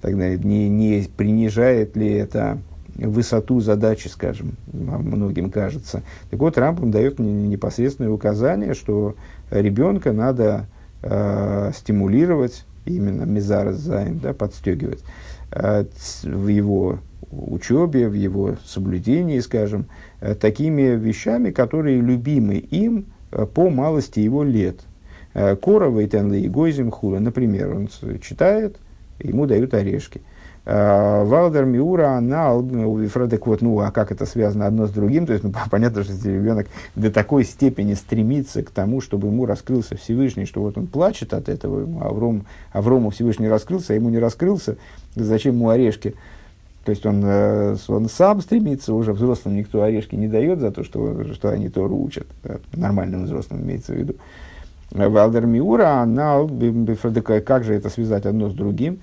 [0.00, 0.38] Так далее.
[0.38, 2.58] Не, не принижает ли это
[3.06, 6.02] высоту задачи, скажем, многим кажется.
[6.30, 9.14] Так вот, Рампом дает непосредственное указание, что
[9.50, 10.66] ребенка надо
[11.02, 15.02] э, стимулировать, именно мизар займ, да, подстегивать
[15.52, 15.84] э,
[16.22, 16.98] в его
[17.30, 19.86] учебе, в его соблюдении, скажем,
[20.20, 24.80] э, такими вещами, которые любимы им э, по малости его лет.
[25.34, 27.88] Э, Корова и Тенли и Гойзим Хула, например, он
[28.20, 28.76] читает,
[29.18, 30.22] ему дают орешки.
[30.66, 35.26] Валдер Миура, она, Вифредек, вот, ну, а как это связано одно с другим?
[35.26, 39.46] То есть, ну, понятно, что если ребенок до такой степени стремится к тому, чтобы ему
[39.46, 44.18] раскрылся Всевышний, что вот он плачет от этого, Авром, Аврому Всевышний раскрылся, а ему не
[44.18, 44.76] раскрылся,
[45.14, 46.14] зачем ему орешки?
[46.84, 50.82] То есть он, э, он сам стремится, уже взрослым никто орешки не дает за то,
[50.82, 52.26] что, что они Тору учат.
[52.72, 54.14] Нормальным взрослым имеется в виду.
[54.90, 56.04] Валдер Миура,
[57.22, 59.00] как же это связать одно с другим?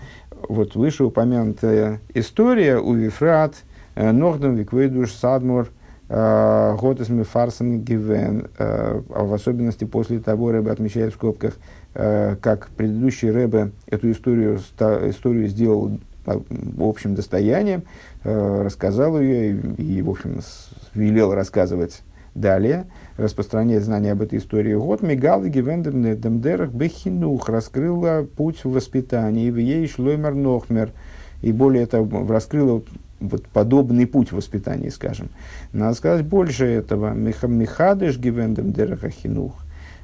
[0.48, 3.56] Вот вышеупомянутая история у Вифрат,
[3.96, 5.70] э, Нордом Виквейдуш Садмур,
[6.10, 11.58] э, Готес Мефарсен Гивен, э, а в особенности после того Рэбе отмечает в скобках,
[11.94, 16.00] как предыдущий Рэбе эту историю, историю сделал
[16.80, 17.84] общим достоянием,
[18.24, 20.42] рассказал ее и, и в общем,
[20.94, 22.04] велел рассказывать
[22.36, 22.86] далее–
[23.18, 24.76] распространяет знания об этой истории.
[24.76, 30.92] Год Мигал и Гивендемдерах Бехинух раскрыла путь в воспитании, в ей шлоймер нохмер,
[31.42, 32.82] и более того, раскрыла
[33.20, 35.30] вот подобный путь в воспитании, скажем.
[35.74, 37.14] Надо сказать больше этого.
[37.14, 39.54] Михадыш Гивендем Дерахахинух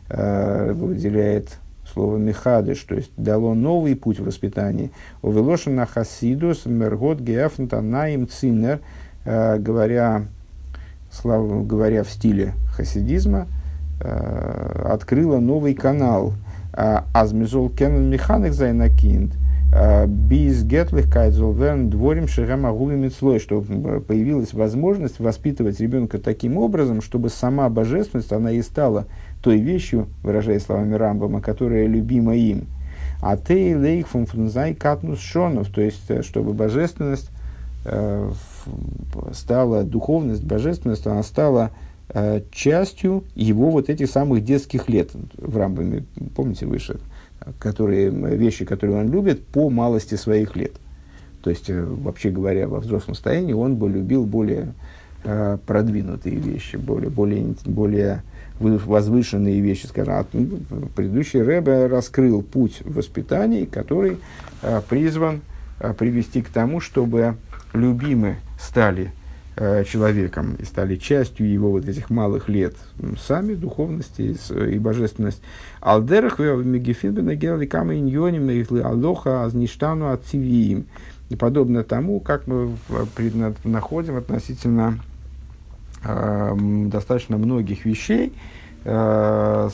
[0.10, 1.60] э, выделяет
[1.92, 4.92] слово Михадыш, то есть дало новый путь в воспитании.
[5.22, 8.80] Увелошена Хасидус Мергот Геафнтанаим Цинер,
[9.26, 10.26] э, говоря
[11.14, 13.48] слава говоря, в стиле хасидизма,
[14.00, 16.34] э, открыла новый канал
[16.74, 19.34] Азмизол Кеннен Механик Зайнакинд,
[20.08, 27.70] Биз Гетлих Кайдзолверн Дворим Шерема Мицлой, что появилась возможность воспитывать ребенка таким образом, чтобы сама
[27.70, 29.06] божественность, она и стала
[29.44, 32.66] той вещью, выражая словами Рамбама, которая любима им.
[33.22, 37.30] А ты лейх фунфунзай катнус шонов, то есть, э, чтобы божественность
[37.86, 38.32] э,
[39.34, 41.72] стала духовность, божественность, она стала
[42.10, 46.06] э, частью его вот этих самых детских лет в Рамбаме,
[46.36, 47.00] помните выше,
[47.60, 50.74] которые, вещи, которые он любит по малости своих лет.
[51.44, 54.74] То есть, э, вообще говоря, во взрослом состоянии он бы любил более
[55.24, 58.24] э, продвинутые вещи, более, более, более
[58.60, 60.26] возвышенные вещи, скажем.
[60.34, 60.60] Ну,
[60.96, 64.18] предыдущий Рэбе раскрыл путь воспитания, который
[64.62, 65.42] э, призван
[65.80, 67.36] э, привести к тому, чтобы
[67.74, 69.12] любимы стали
[69.56, 72.76] э, человеком и стали частью его вот этих малых лет
[73.20, 75.42] сами, духовности и, и божественность.
[75.82, 80.86] Алдерах мегефинбена гелли кама иньоним и алоха азништану ацивиим.
[81.30, 82.76] И подобно тому, как мы
[83.64, 85.00] находим относительно
[86.04, 86.56] э,
[86.88, 88.34] достаточно многих вещей,
[88.84, 89.70] э,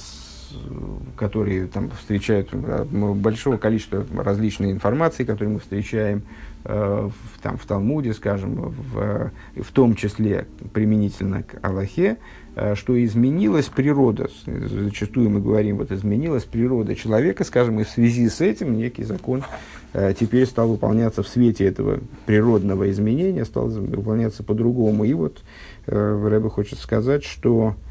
[1.16, 6.24] которые там встречают э, большого количества различной информации, которые мы встречаем
[6.64, 12.18] э, в, там, в Талмуде, скажем, в, в том числе применительно к Аллахе,
[12.56, 18.30] э, что изменилась природа, зачастую мы говорим, вот изменилась природа человека, скажем, и в связи
[18.30, 19.44] с этим некий закон
[19.94, 25.04] э, теперь стал выполняться в свете этого природного изменения, стал выполняться по-другому.
[25.04, 25.40] И вот
[25.88, 27.89] э, Рэбе хочет сказать, что Э,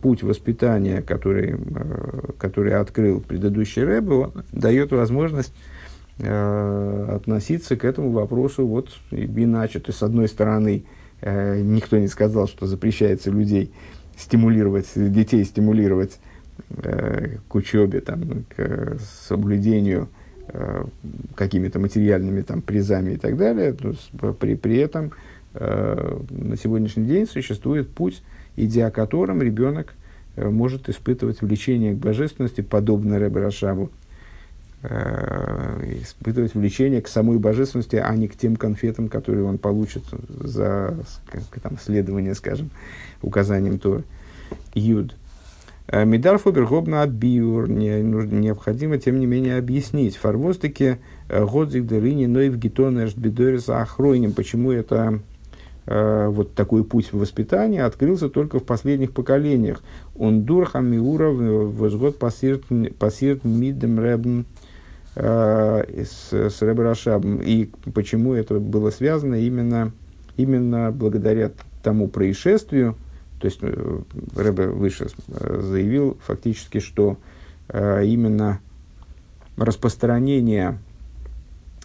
[0.00, 5.54] путь воспитания, который, э, который открыл предыдущий Рэбе, дает возможность
[6.18, 9.78] э, относиться к этому вопросу вот иначе.
[9.78, 10.84] То есть, с одной стороны,
[11.22, 13.72] никто не сказал, что запрещается людей
[14.18, 16.18] стимулировать, детей стимулировать
[17.48, 20.08] к учебе, там, к соблюдению
[21.34, 23.74] какими-то материальными там, призами и так далее.
[24.38, 25.12] При, при этом
[25.54, 28.22] на сегодняшний день существует путь
[28.56, 29.94] идя которым ребенок
[30.36, 33.90] э, может испытывать влечение к божественности, подобно Рэбе Рашабу,
[34.82, 40.96] э, испытывать влечение к самой божественности, а не к тем конфетам, которые он получит за
[41.62, 42.70] там, следование, скажем,
[43.22, 44.02] указанием Тора.
[44.74, 45.14] Юд.
[45.88, 50.16] Э, Мидар Фобергобна от Биур необходимо, тем не менее, объяснить.
[50.16, 50.98] Фарвостыки
[51.28, 54.32] Годзик Дерини Нойв Гитонеш Бедорис Ахройним.
[54.32, 55.20] Почему это
[55.86, 59.82] Э, вот такой путь воспитания открылся только в последних поколениях.
[60.16, 62.64] Он дурха миура возгод пассирт
[63.44, 64.46] мидем ребн
[65.16, 67.40] с, с Рэбе Рашабом.
[67.40, 69.92] И почему это было связано именно,
[70.36, 72.96] именно благодаря тому происшествию,
[73.38, 77.18] то есть Рэбе выше заявил фактически, что
[77.68, 78.58] именно
[79.56, 80.78] распространение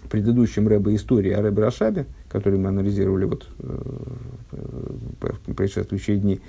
[0.09, 6.39] предыдущем Рэбе истории о Рэбе Рашабе, который мы анализировали вот, в предшествующие дни,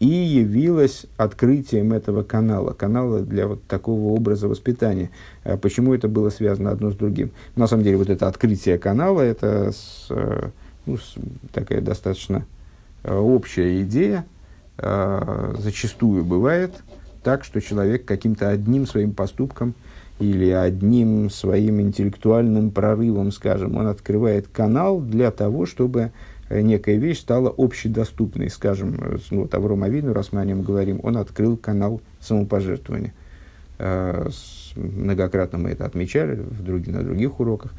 [0.00, 5.10] и явилось открытием этого канала, канала для вот такого образа воспитания.
[5.44, 7.30] А почему это было связано одно с другим?
[7.56, 10.50] На самом деле, вот это открытие канала, это с, э,
[10.84, 11.14] ну, с,
[11.52, 12.44] такая достаточно
[13.04, 14.26] э, общая идея.
[14.76, 16.72] Зачастую бывает
[17.22, 19.74] так, что человек каким-то одним своим поступком
[20.18, 26.12] или одним своим интеллектуальным прорывом, скажем, он открывает канал для того, чтобы
[26.48, 28.50] Э, некая вещь стала общедоступной.
[28.50, 33.14] Скажем, э, ну, вот Авром Авину, раз мы о нем говорим, он открыл канал самопожертвования.
[33.78, 34.28] Э,
[34.76, 37.72] многократно мы это отмечали в друг, на других уроках.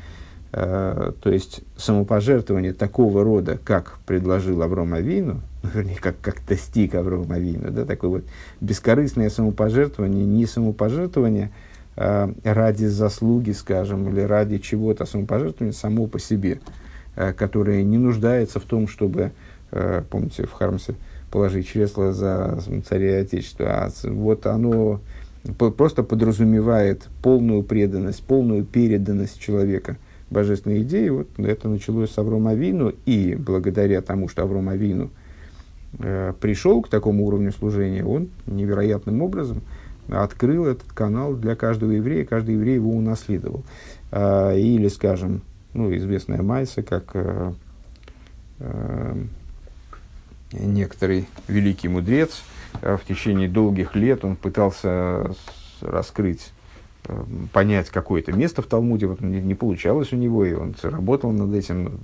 [0.52, 5.42] То есть самопожертвование такого рода, как предложил Авром Авину,
[5.74, 8.24] вернее, как, как достиг Авром Авину, да, такое вот
[8.62, 11.52] бескорыстное самопожертвование, не самопожертвование
[11.96, 16.60] ради заслуги, скажем, или ради чего-то, самопожертвование само по себе–
[17.16, 19.32] Э, которое не нуждается в том, чтобы,
[19.72, 20.96] э, помните, в Хармсе
[21.32, 25.00] положить чресло за царя отечества, а вот оно
[25.78, 29.96] просто подразумевает полную преданность, полную переданность человека
[30.30, 31.08] божественной идеи.
[31.08, 35.10] Вот это началось с Аврома Авину, и благодаря тому, что Авром Авину
[36.00, 39.62] э, пришел к такому уровню служения, он невероятным образом
[40.10, 43.64] открыл этот канал для каждого еврея, каждый еврей его унаследовал.
[44.12, 45.42] Э, или, скажем,
[45.74, 47.54] ну, известная Майса, как э,
[48.60, 49.16] э,
[50.54, 52.44] некоторый великий мудрец,
[52.82, 55.32] э, в течение долгих лет он пытался
[55.82, 56.52] раскрыть,
[57.54, 62.00] понять какое-то место в Талмуде, вот не получалось у него, и он работал над этим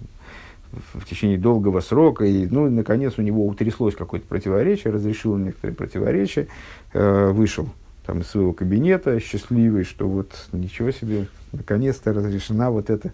[0.93, 6.47] в течение долгого срока, и, ну, наконец, у него утряслось какое-то противоречие, разрешил некоторые противоречия,
[6.93, 7.70] э, вышел
[8.12, 13.12] там, из своего кабинета, счастливый, что вот ничего себе, наконец-то разрешена вот эта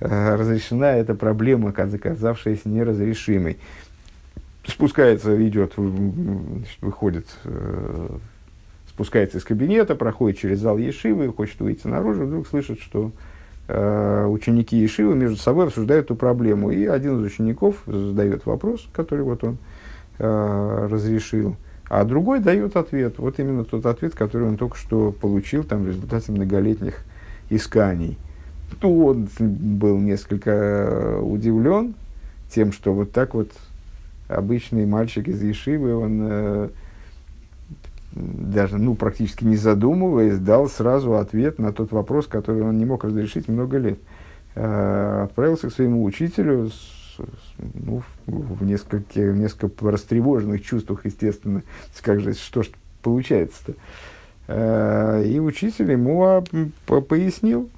[0.00, 3.58] Э, разрешена эта проблема, оказавшаяся неразрешимой.
[4.64, 8.08] Спускается, идет, значит, выходит, э,
[8.88, 13.10] спускается из кабинета, проходит через зал Ешивы, хочет выйти наружу, вдруг слышит, что
[13.66, 16.70] э, ученики Ешивы между собой обсуждают эту проблему.
[16.70, 19.58] И один из учеников задает вопрос, который вот он
[20.20, 21.54] разрешил,
[21.88, 23.18] а другой дает ответ.
[23.18, 27.04] Вот именно тот ответ, который он только что получил там, в результате многолетних
[27.50, 28.18] исканий.
[28.82, 31.94] Ну, он был несколько э, удивлен
[32.50, 33.50] тем, что вот так вот
[34.28, 36.68] обычный мальчик из Ешивы, он э,
[38.12, 43.04] даже, ну, практически не задумываясь, дал сразу ответ на тот вопрос, который он не мог
[43.04, 43.98] разрешить много лет.
[44.54, 46.70] Э, отправился к своему учителю
[47.74, 51.62] ну, в, несколько, в несколько растревоженных чувствах, естественно.
[52.02, 52.70] Как же, что ж
[53.02, 53.74] получается-то?
[54.48, 56.44] Э, и учитель ему
[56.86, 57.68] пояснил,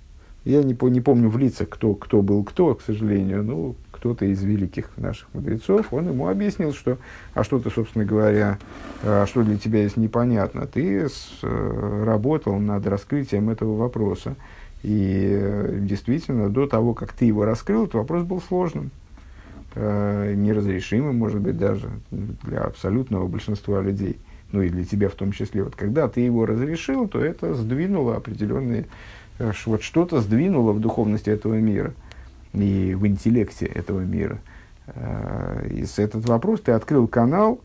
[0.44, 4.42] я не, не помню в лицах, кто, кто был кто, к сожалению, ну, кто-то из
[4.42, 6.96] великих наших мудрецов, он ему объяснил, что,
[7.34, 8.58] а что ты, собственно говоря,
[9.02, 14.36] а что для тебя есть непонятно, ты с, э, работал над раскрытием этого вопроса,
[14.82, 18.90] и э, действительно, до того, как ты его раскрыл, этот вопрос был сложным,
[19.74, 24.18] э, неразрешимым, может быть, даже для абсолютного большинства людей,
[24.52, 25.62] ну и для тебя в том числе.
[25.62, 28.86] Вот когда ты его разрешил, то это сдвинуло определенные
[29.40, 31.92] Э, вот что-то сдвинуло в духовности этого мира
[32.52, 34.38] и в интеллекте этого мира.
[34.86, 37.60] Э, и с этот вопрос ты открыл канал,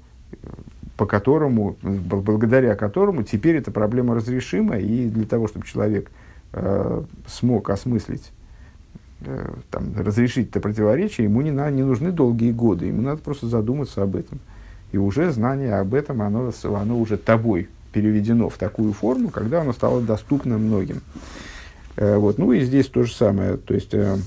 [0.98, 6.10] по которому, благодаря которому теперь эта проблема разрешима, и для того, чтобы человек
[6.54, 8.32] э, смог осмыслить,
[9.72, 14.04] там, разрешить это противоречие, ему не, на, не нужны долгие годы, ему надо просто задуматься
[14.04, 14.40] об этом.
[14.92, 19.74] И уже знание об этом, оно, оно уже тобой переведено в такую форму, когда оно
[19.74, 21.02] стало доступно многим.
[21.96, 22.38] Э, вот.
[22.38, 23.58] Ну и здесь то же самое.
[23.58, 24.18] То есть э,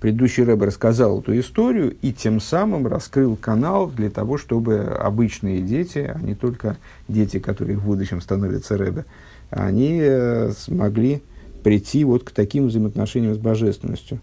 [0.00, 6.12] предыдущий рэб рассказал эту историю и тем самым раскрыл канал для того, чтобы обычные дети,
[6.12, 6.76] а не только
[7.06, 9.04] дети, которые в будущем становятся рэбе,
[9.50, 11.22] они э, смогли
[11.68, 14.20] прийти вот к таким взаимоотношениям с божественностью.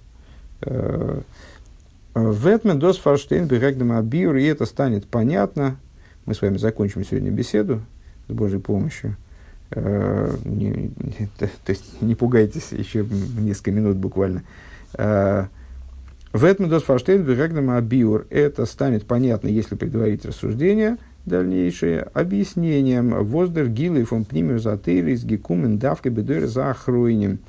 [2.15, 5.77] Ветмен дос фарштейн бегагдам абиур, и это станет понятно.
[6.25, 7.81] Мы с вами закончим сегодня беседу
[8.27, 9.15] с Божьей помощью.
[9.69, 10.89] Э, не,
[11.37, 13.05] то, то есть не пугайтесь, еще
[13.37, 14.41] несколько минут буквально.
[14.97, 15.45] Э,
[16.33, 23.67] в этом дос фаштейн бирагдам абиур это станет понятно, если предварить рассуждение, дальнейшее объяснением воздер
[23.67, 27.39] гилы фон пнимиус атеирис гекумен давка бедер за охройнем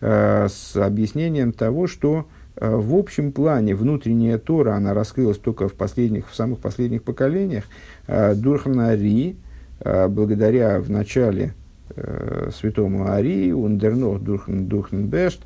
[0.00, 2.26] с объяснением того, что
[2.60, 7.64] в общем плане внутренняя Тора, она раскрылась только в последних, в самых последних поколениях.
[8.08, 9.36] Дурханари,
[9.84, 11.54] благодаря в начале
[12.52, 15.40] святому Ари, Ундернох Дурхенбешт,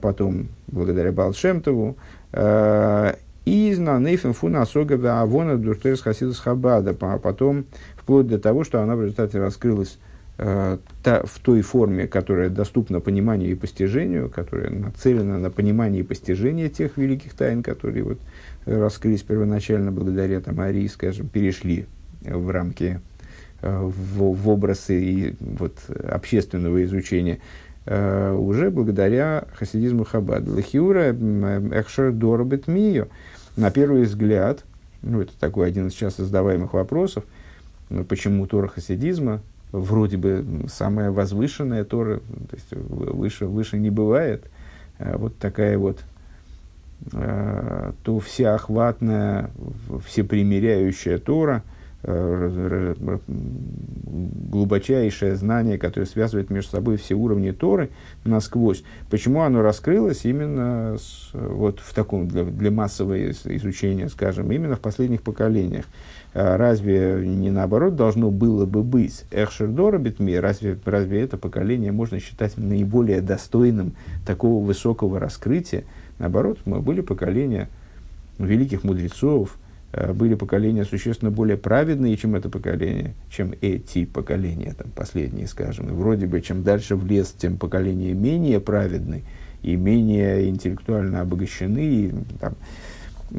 [0.00, 1.96] потом благодаря Балшемтову,
[3.44, 7.66] и знанейфен фуна осога авона дуртерс хасидус хабада, а потом
[7.96, 9.98] вплоть до того, что она в результате раскрылась
[10.38, 16.04] э, та, в той форме, которая доступна пониманию и постижению, которая нацелена на понимание и
[16.04, 18.18] постижение тех великих тайн, которые вот
[18.64, 21.86] раскрылись первоначально благодаря там, Арии, скажем, перешли
[22.22, 23.00] в рамки,
[23.60, 27.40] э, в, в образы и, вот, общественного изучения.
[27.86, 30.48] Uh, уже благодаря хасидизму Хабад.
[30.48, 33.08] Лахиура эхшер дорбет мию.
[33.56, 34.64] На первый взгляд,
[35.02, 37.24] ну, это такой один из часто задаваемых вопросов,
[37.90, 44.44] ну, почему Тора хасидизма вроде бы самая возвышенная Тора, то есть выше, выше не бывает,
[44.98, 46.00] а вот такая вот
[47.12, 49.50] uh, то всеохватная,
[50.06, 51.62] всепримиряющая Тора–
[54.54, 57.90] глубочайшее знание, которое связывает между собой все уровни Торы
[58.24, 58.84] насквозь.
[59.10, 64.80] Почему оно раскрылось именно с, вот в таком, для, для массового изучения, скажем, именно в
[64.80, 65.86] последних поколениях?
[66.34, 70.34] А разве не наоборот должно было бы быть Эхшердора Битми?
[70.34, 73.94] Разве, разве это поколение можно считать наиболее достойным
[74.26, 75.84] такого высокого раскрытия?
[76.18, 77.68] Наоборот, мы были поколения
[78.38, 79.56] великих мудрецов,
[80.14, 85.88] были поколения существенно более праведные, чем это поколение, чем эти поколения, там, последние, скажем.
[85.88, 89.22] И вроде бы, чем дальше в лес, тем поколения менее праведны
[89.62, 91.78] и менее интеллектуально обогащены.
[91.78, 92.54] И, там.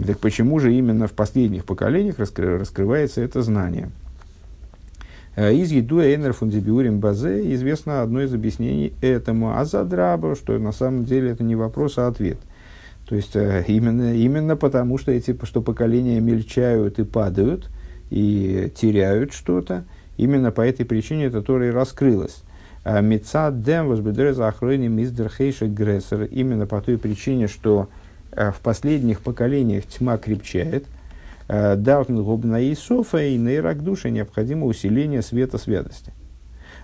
[0.05, 3.89] Так почему же именно в последних поколениях раскры, раскрывается это знание?
[5.35, 9.57] Э, из еду Эйнер фундибиурим базе известно одно из объяснений этому.
[9.57, 12.37] А задраба, что на самом деле это не вопрос, а ответ–
[13.07, 17.69] то есть э, именно, именно потому, что эти что поколения мельчают и падают,
[18.09, 19.85] и теряют что-то,
[20.17, 22.43] именно по этой причине это Тора и раскрылось.
[22.83, 26.23] А Меца дем возбедреза охройни миздер хейша грессер.
[26.25, 27.89] Именно по той причине, что
[28.31, 30.85] э, в последних поколениях тьма крепчает.
[31.47, 36.13] Э, Даутн губна и софа и нейрак души необходимо усиление света святости.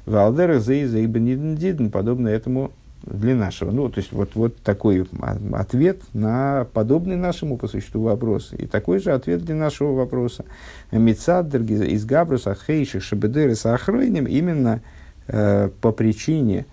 [0.08, 2.72] Валдер зейзейбен подобно этому
[3.04, 3.72] для нашего.
[3.72, 5.08] Ну, то есть, вот, вот такой
[5.54, 8.54] ответ на подобный нашему по существу вопрос.
[8.58, 10.46] И такой же ответ для нашего вопроса.
[10.92, 14.82] Мецадр из Габруса Хейши Шабедеры Сахройним именно
[15.28, 16.66] э, по причине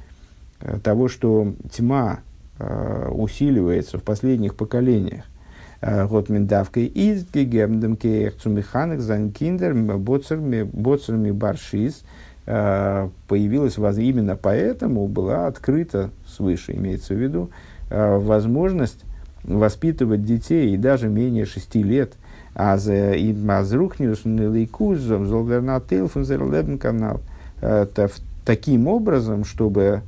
[0.60, 2.20] э, того, что тьма
[2.58, 5.24] э, усиливается в последних поколениях.
[5.80, 12.02] Вот миндавкой из гегемдем кейх цумиханек занкиндер боцерми баршиз–
[12.50, 16.08] Э, появилась именно поэтому была открыта
[16.38, 17.50] свыше, имеется в виду,
[17.90, 19.04] э, возможность
[19.42, 22.14] воспитывать детей и даже менее шести лет.
[22.54, 26.08] А за Мазрухниус Нелейкузом Золвернател
[26.78, 27.20] канал
[27.60, 27.86] э,
[28.44, 30.02] таким образом, чтобы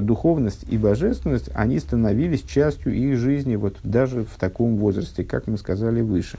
[0.00, 5.58] духовность и божественность, они становились частью их жизни вот даже в таком возрасте, как мы
[5.58, 6.38] сказали выше.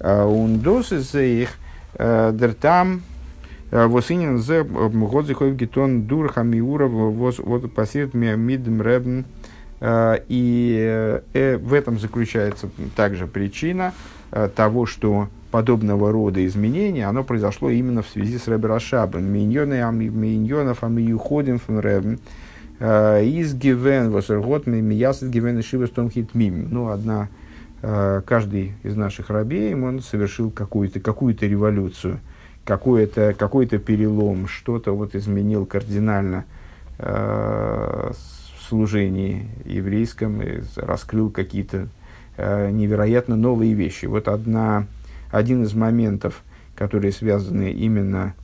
[0.00, 1.48] Ундос из их
[1.98, 3.15] дертам Э,
[3.70, 9.24] Восинин зе год захоев гетон дурха миура вот посеред мидм ребн.
[9.80, 13.92] Э, и э, в этом заключается также причина
[14.56, 18.68] того, что подобного рода изменения, оно произошло именно в связи с Ребе.
[19.20, 22.18] Миньоны, миньонов, а мы уходим в Ребен.
[22.80, 26.68] Из гивен, восергот, миясет гивен и шивас том хит мим.
[26.70, 27.28] Ну, одна,
[27.80, 32.18] каждый из наших рабей, он совершил какую-то какую революцию–
[32.66, 36.44] какой-то какой перелом, что-то вот изменил кардинально
[36.98, 41.86] э, в служении еврейском, и раскрыл какие-то
[42.36, 44.06] э, невероятно новые вещи.
[44.06, 44.86] Вот одна,
[45.30, 46.42] один из моментов,
[46.74, 48.34] которые связаны именно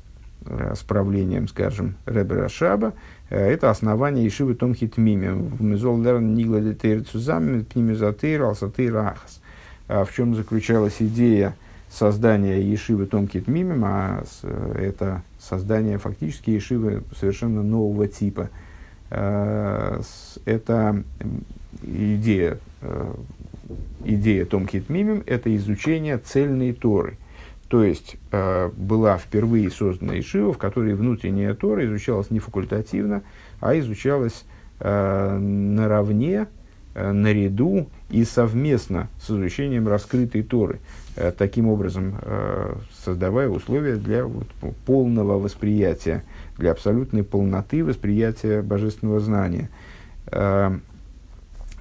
[0.47, 2.95] э, с правлением, скажем, Ребера Шаба,
[3.29, 5.47] это основание Ишивы Томхит Мимем.
[5.49, 9.41] В Мезолдерн Нигла Детейр Цузам, Пнимезатейр, Алсатейр Ахас.
[9.89, 11.57] А в чем заключалась идея
[11.93, 14.24] создание Ешивы Томкит Мимим, а
[14.74, 18.49] это создание фактически Ешивы совершенно нового типа.
[19.11, 20.01] Э,
[20.47, 21.05] это
[21.82, 23.14] идея, э,
[24.05, 27.18] идея Томкит Мимим– это изучение цельной Торы.
[27.68, 33.22] То есть, э, была впервые создана Ешива, в которой внутренняя Тора изучалась не факультативно,
[33.61, 34.45] а изучалась
[34.80, 36.47] наравне э,
[36.95, 40.80] наряду и совместно с изучением раскрытой Торы,
[41.16, 42.74] э, таким образом э,
[43.05, 44.47] создавая условия для вот,
[44.84, 46.22] полного восприятия,
[46.59, 49.70] для абсолютной полноты восприятия божественного знания.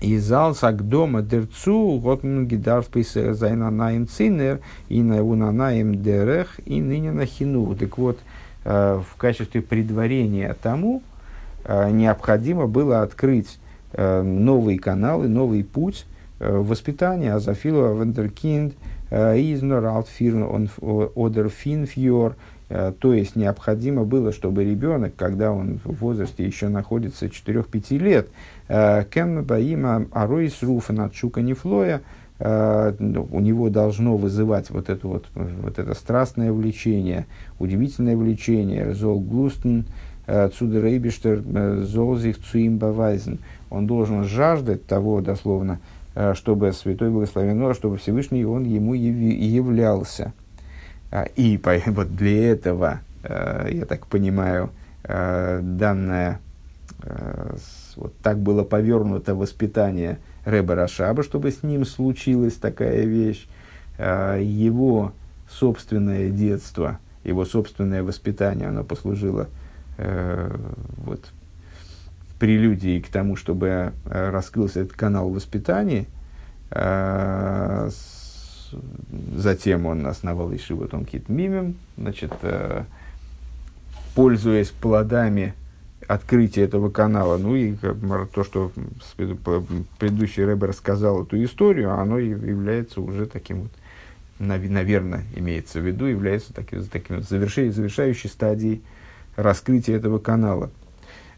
[0.02, 2.84] И зал сагдома дерцу вот гидар
[3.14, 4.60] зайна наим цинер
[4.90, 7.76] и на унанаем дерех и ныне на хину.
[7.76, 8.18] Так вот,
[8.64, 11.04] в качестве предварения тому
[11.70, 13.61] необходимо было открыть Э,
[13.94, 16.06] новые каналы, новый путь
[16.40, 18.74] э, воспитания Азофилова Вендеркинд
[19.12, 20.70] Изнор Алтфирн
[21.16, 22.36] Одер Финфьор.
[22.70, 28.30] То есть необходимо было, чтобы ребенок, когда он в возрасте еще находится 4-5 лет,
[28.70, 32.02] э, Кен Баима Аройс Руфа Чука Нефлоя,
[32.40, 37.28] ну, у него должно вызывать вот это вот, вот это страстное влечение,
[37.60, 39.86] удивительное влечение, Зол Глустен,
[40.26, 43.38] Цудерейбиштер, Золзих Цуим Бавайзен
[43.72, 45.80] он должен жаждать того, дословно,
[46.14, 50.34] э, чтобы Святой Благословен, чтобы Всевышний он ему являлся.
[51.10, 54.70] А, и вот для этого, э, я так понимаю,
[55.04, 56.40] э, данное,
[57.96, 63.48] вот так было повернуто воспитание Рэба Рашаба, чтобы с ним случилась такая вещь.
[63.98, 65.12] Его
[65.50, 69.48] собственное детство, его собственное воспитание, оно послужило
[69.98, 71.26] вот,
[72.42, 76.08] прелюдией к тому, чтобы э, раскрылся этот канал воспитания.
[76.72, 77.88] Э,
[79.36, 82.86] затем он основал Ишиву Томкит Мимем, значит, э,
[84.16, 85.54] пользуясь плодами
[86.08, 88.72] открытия этого канала, ну и то, что
[90.00, 93.72] предыдущий Рэбер рассказал эту историю, оно является уже таким вот,
[94.40, 98.82] наверное, имеется в виду, является таким, таким завершающей стадией
[99.36, 100.72] раскрытия этого канала–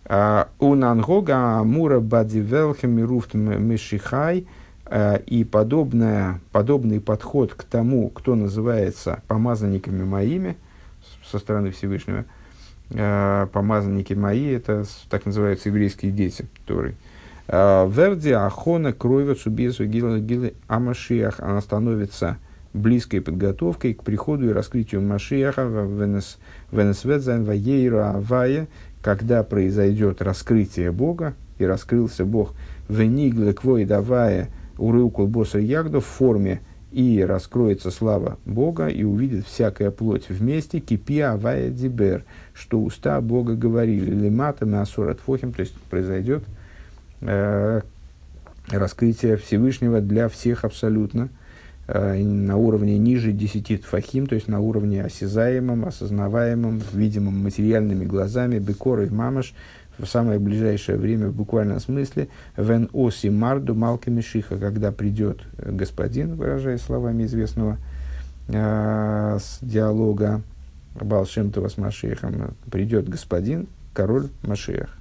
[0.08, 4.48] у Нангога Мура Бадивелхем Мируфт Мишихай
[4.86, 10.58] э, и подобное, подобный подход к тому, кто называется помазанниками моими
[11.26, 12.26] со стороны Всевышнего.
[12.90, 16.96] Э, помазанники мои, это так называются еврейские дети, которые
[17.48, 22.38] Верди Ахона крови Цубезу Гилы Амашиах, она становится
[22.74, 26.02] близкой подготовкой к приходу и раскрытию Машиаха в
[26.72, 28.68] Венесведзайн Ваейра Авая,
[29.04, 32.54] когда произойдет раскрытие Бога, и раскрылся Бог
[32.88, 39.46] в Нигле Квой давая урылку Боса Ягду в форме, и раскроется слава Бога, и увидит
[39.46, 42.24] всякая плоть вместе, кипи авая дибер,
[42.54, 46.44] что уста Бога говорили, лимата асурат фохим, то есть произойдет
[47.22, 47.82] э,
[48.70, 51.30] раскрытие Всевышнего для всех абсолютно,
[51.88, 59.10] на уровне ниже 10 тфахим, то есть на уровне осязаемом, осознаваемом, видимом материальными глазами, бекорой
[59.10, 59.54] мамаш,
[59.98, 66.36] в самое ближайшее время, в буквальном смысле, вен оси марду малка мишиха, когда придет господин,
[66.36, 67.78] выражаясь словами известного
[68.48, 70.42] э, с диалога
[70.96, 74.98] Балшемтова с Машехом, придет господин, король Машех.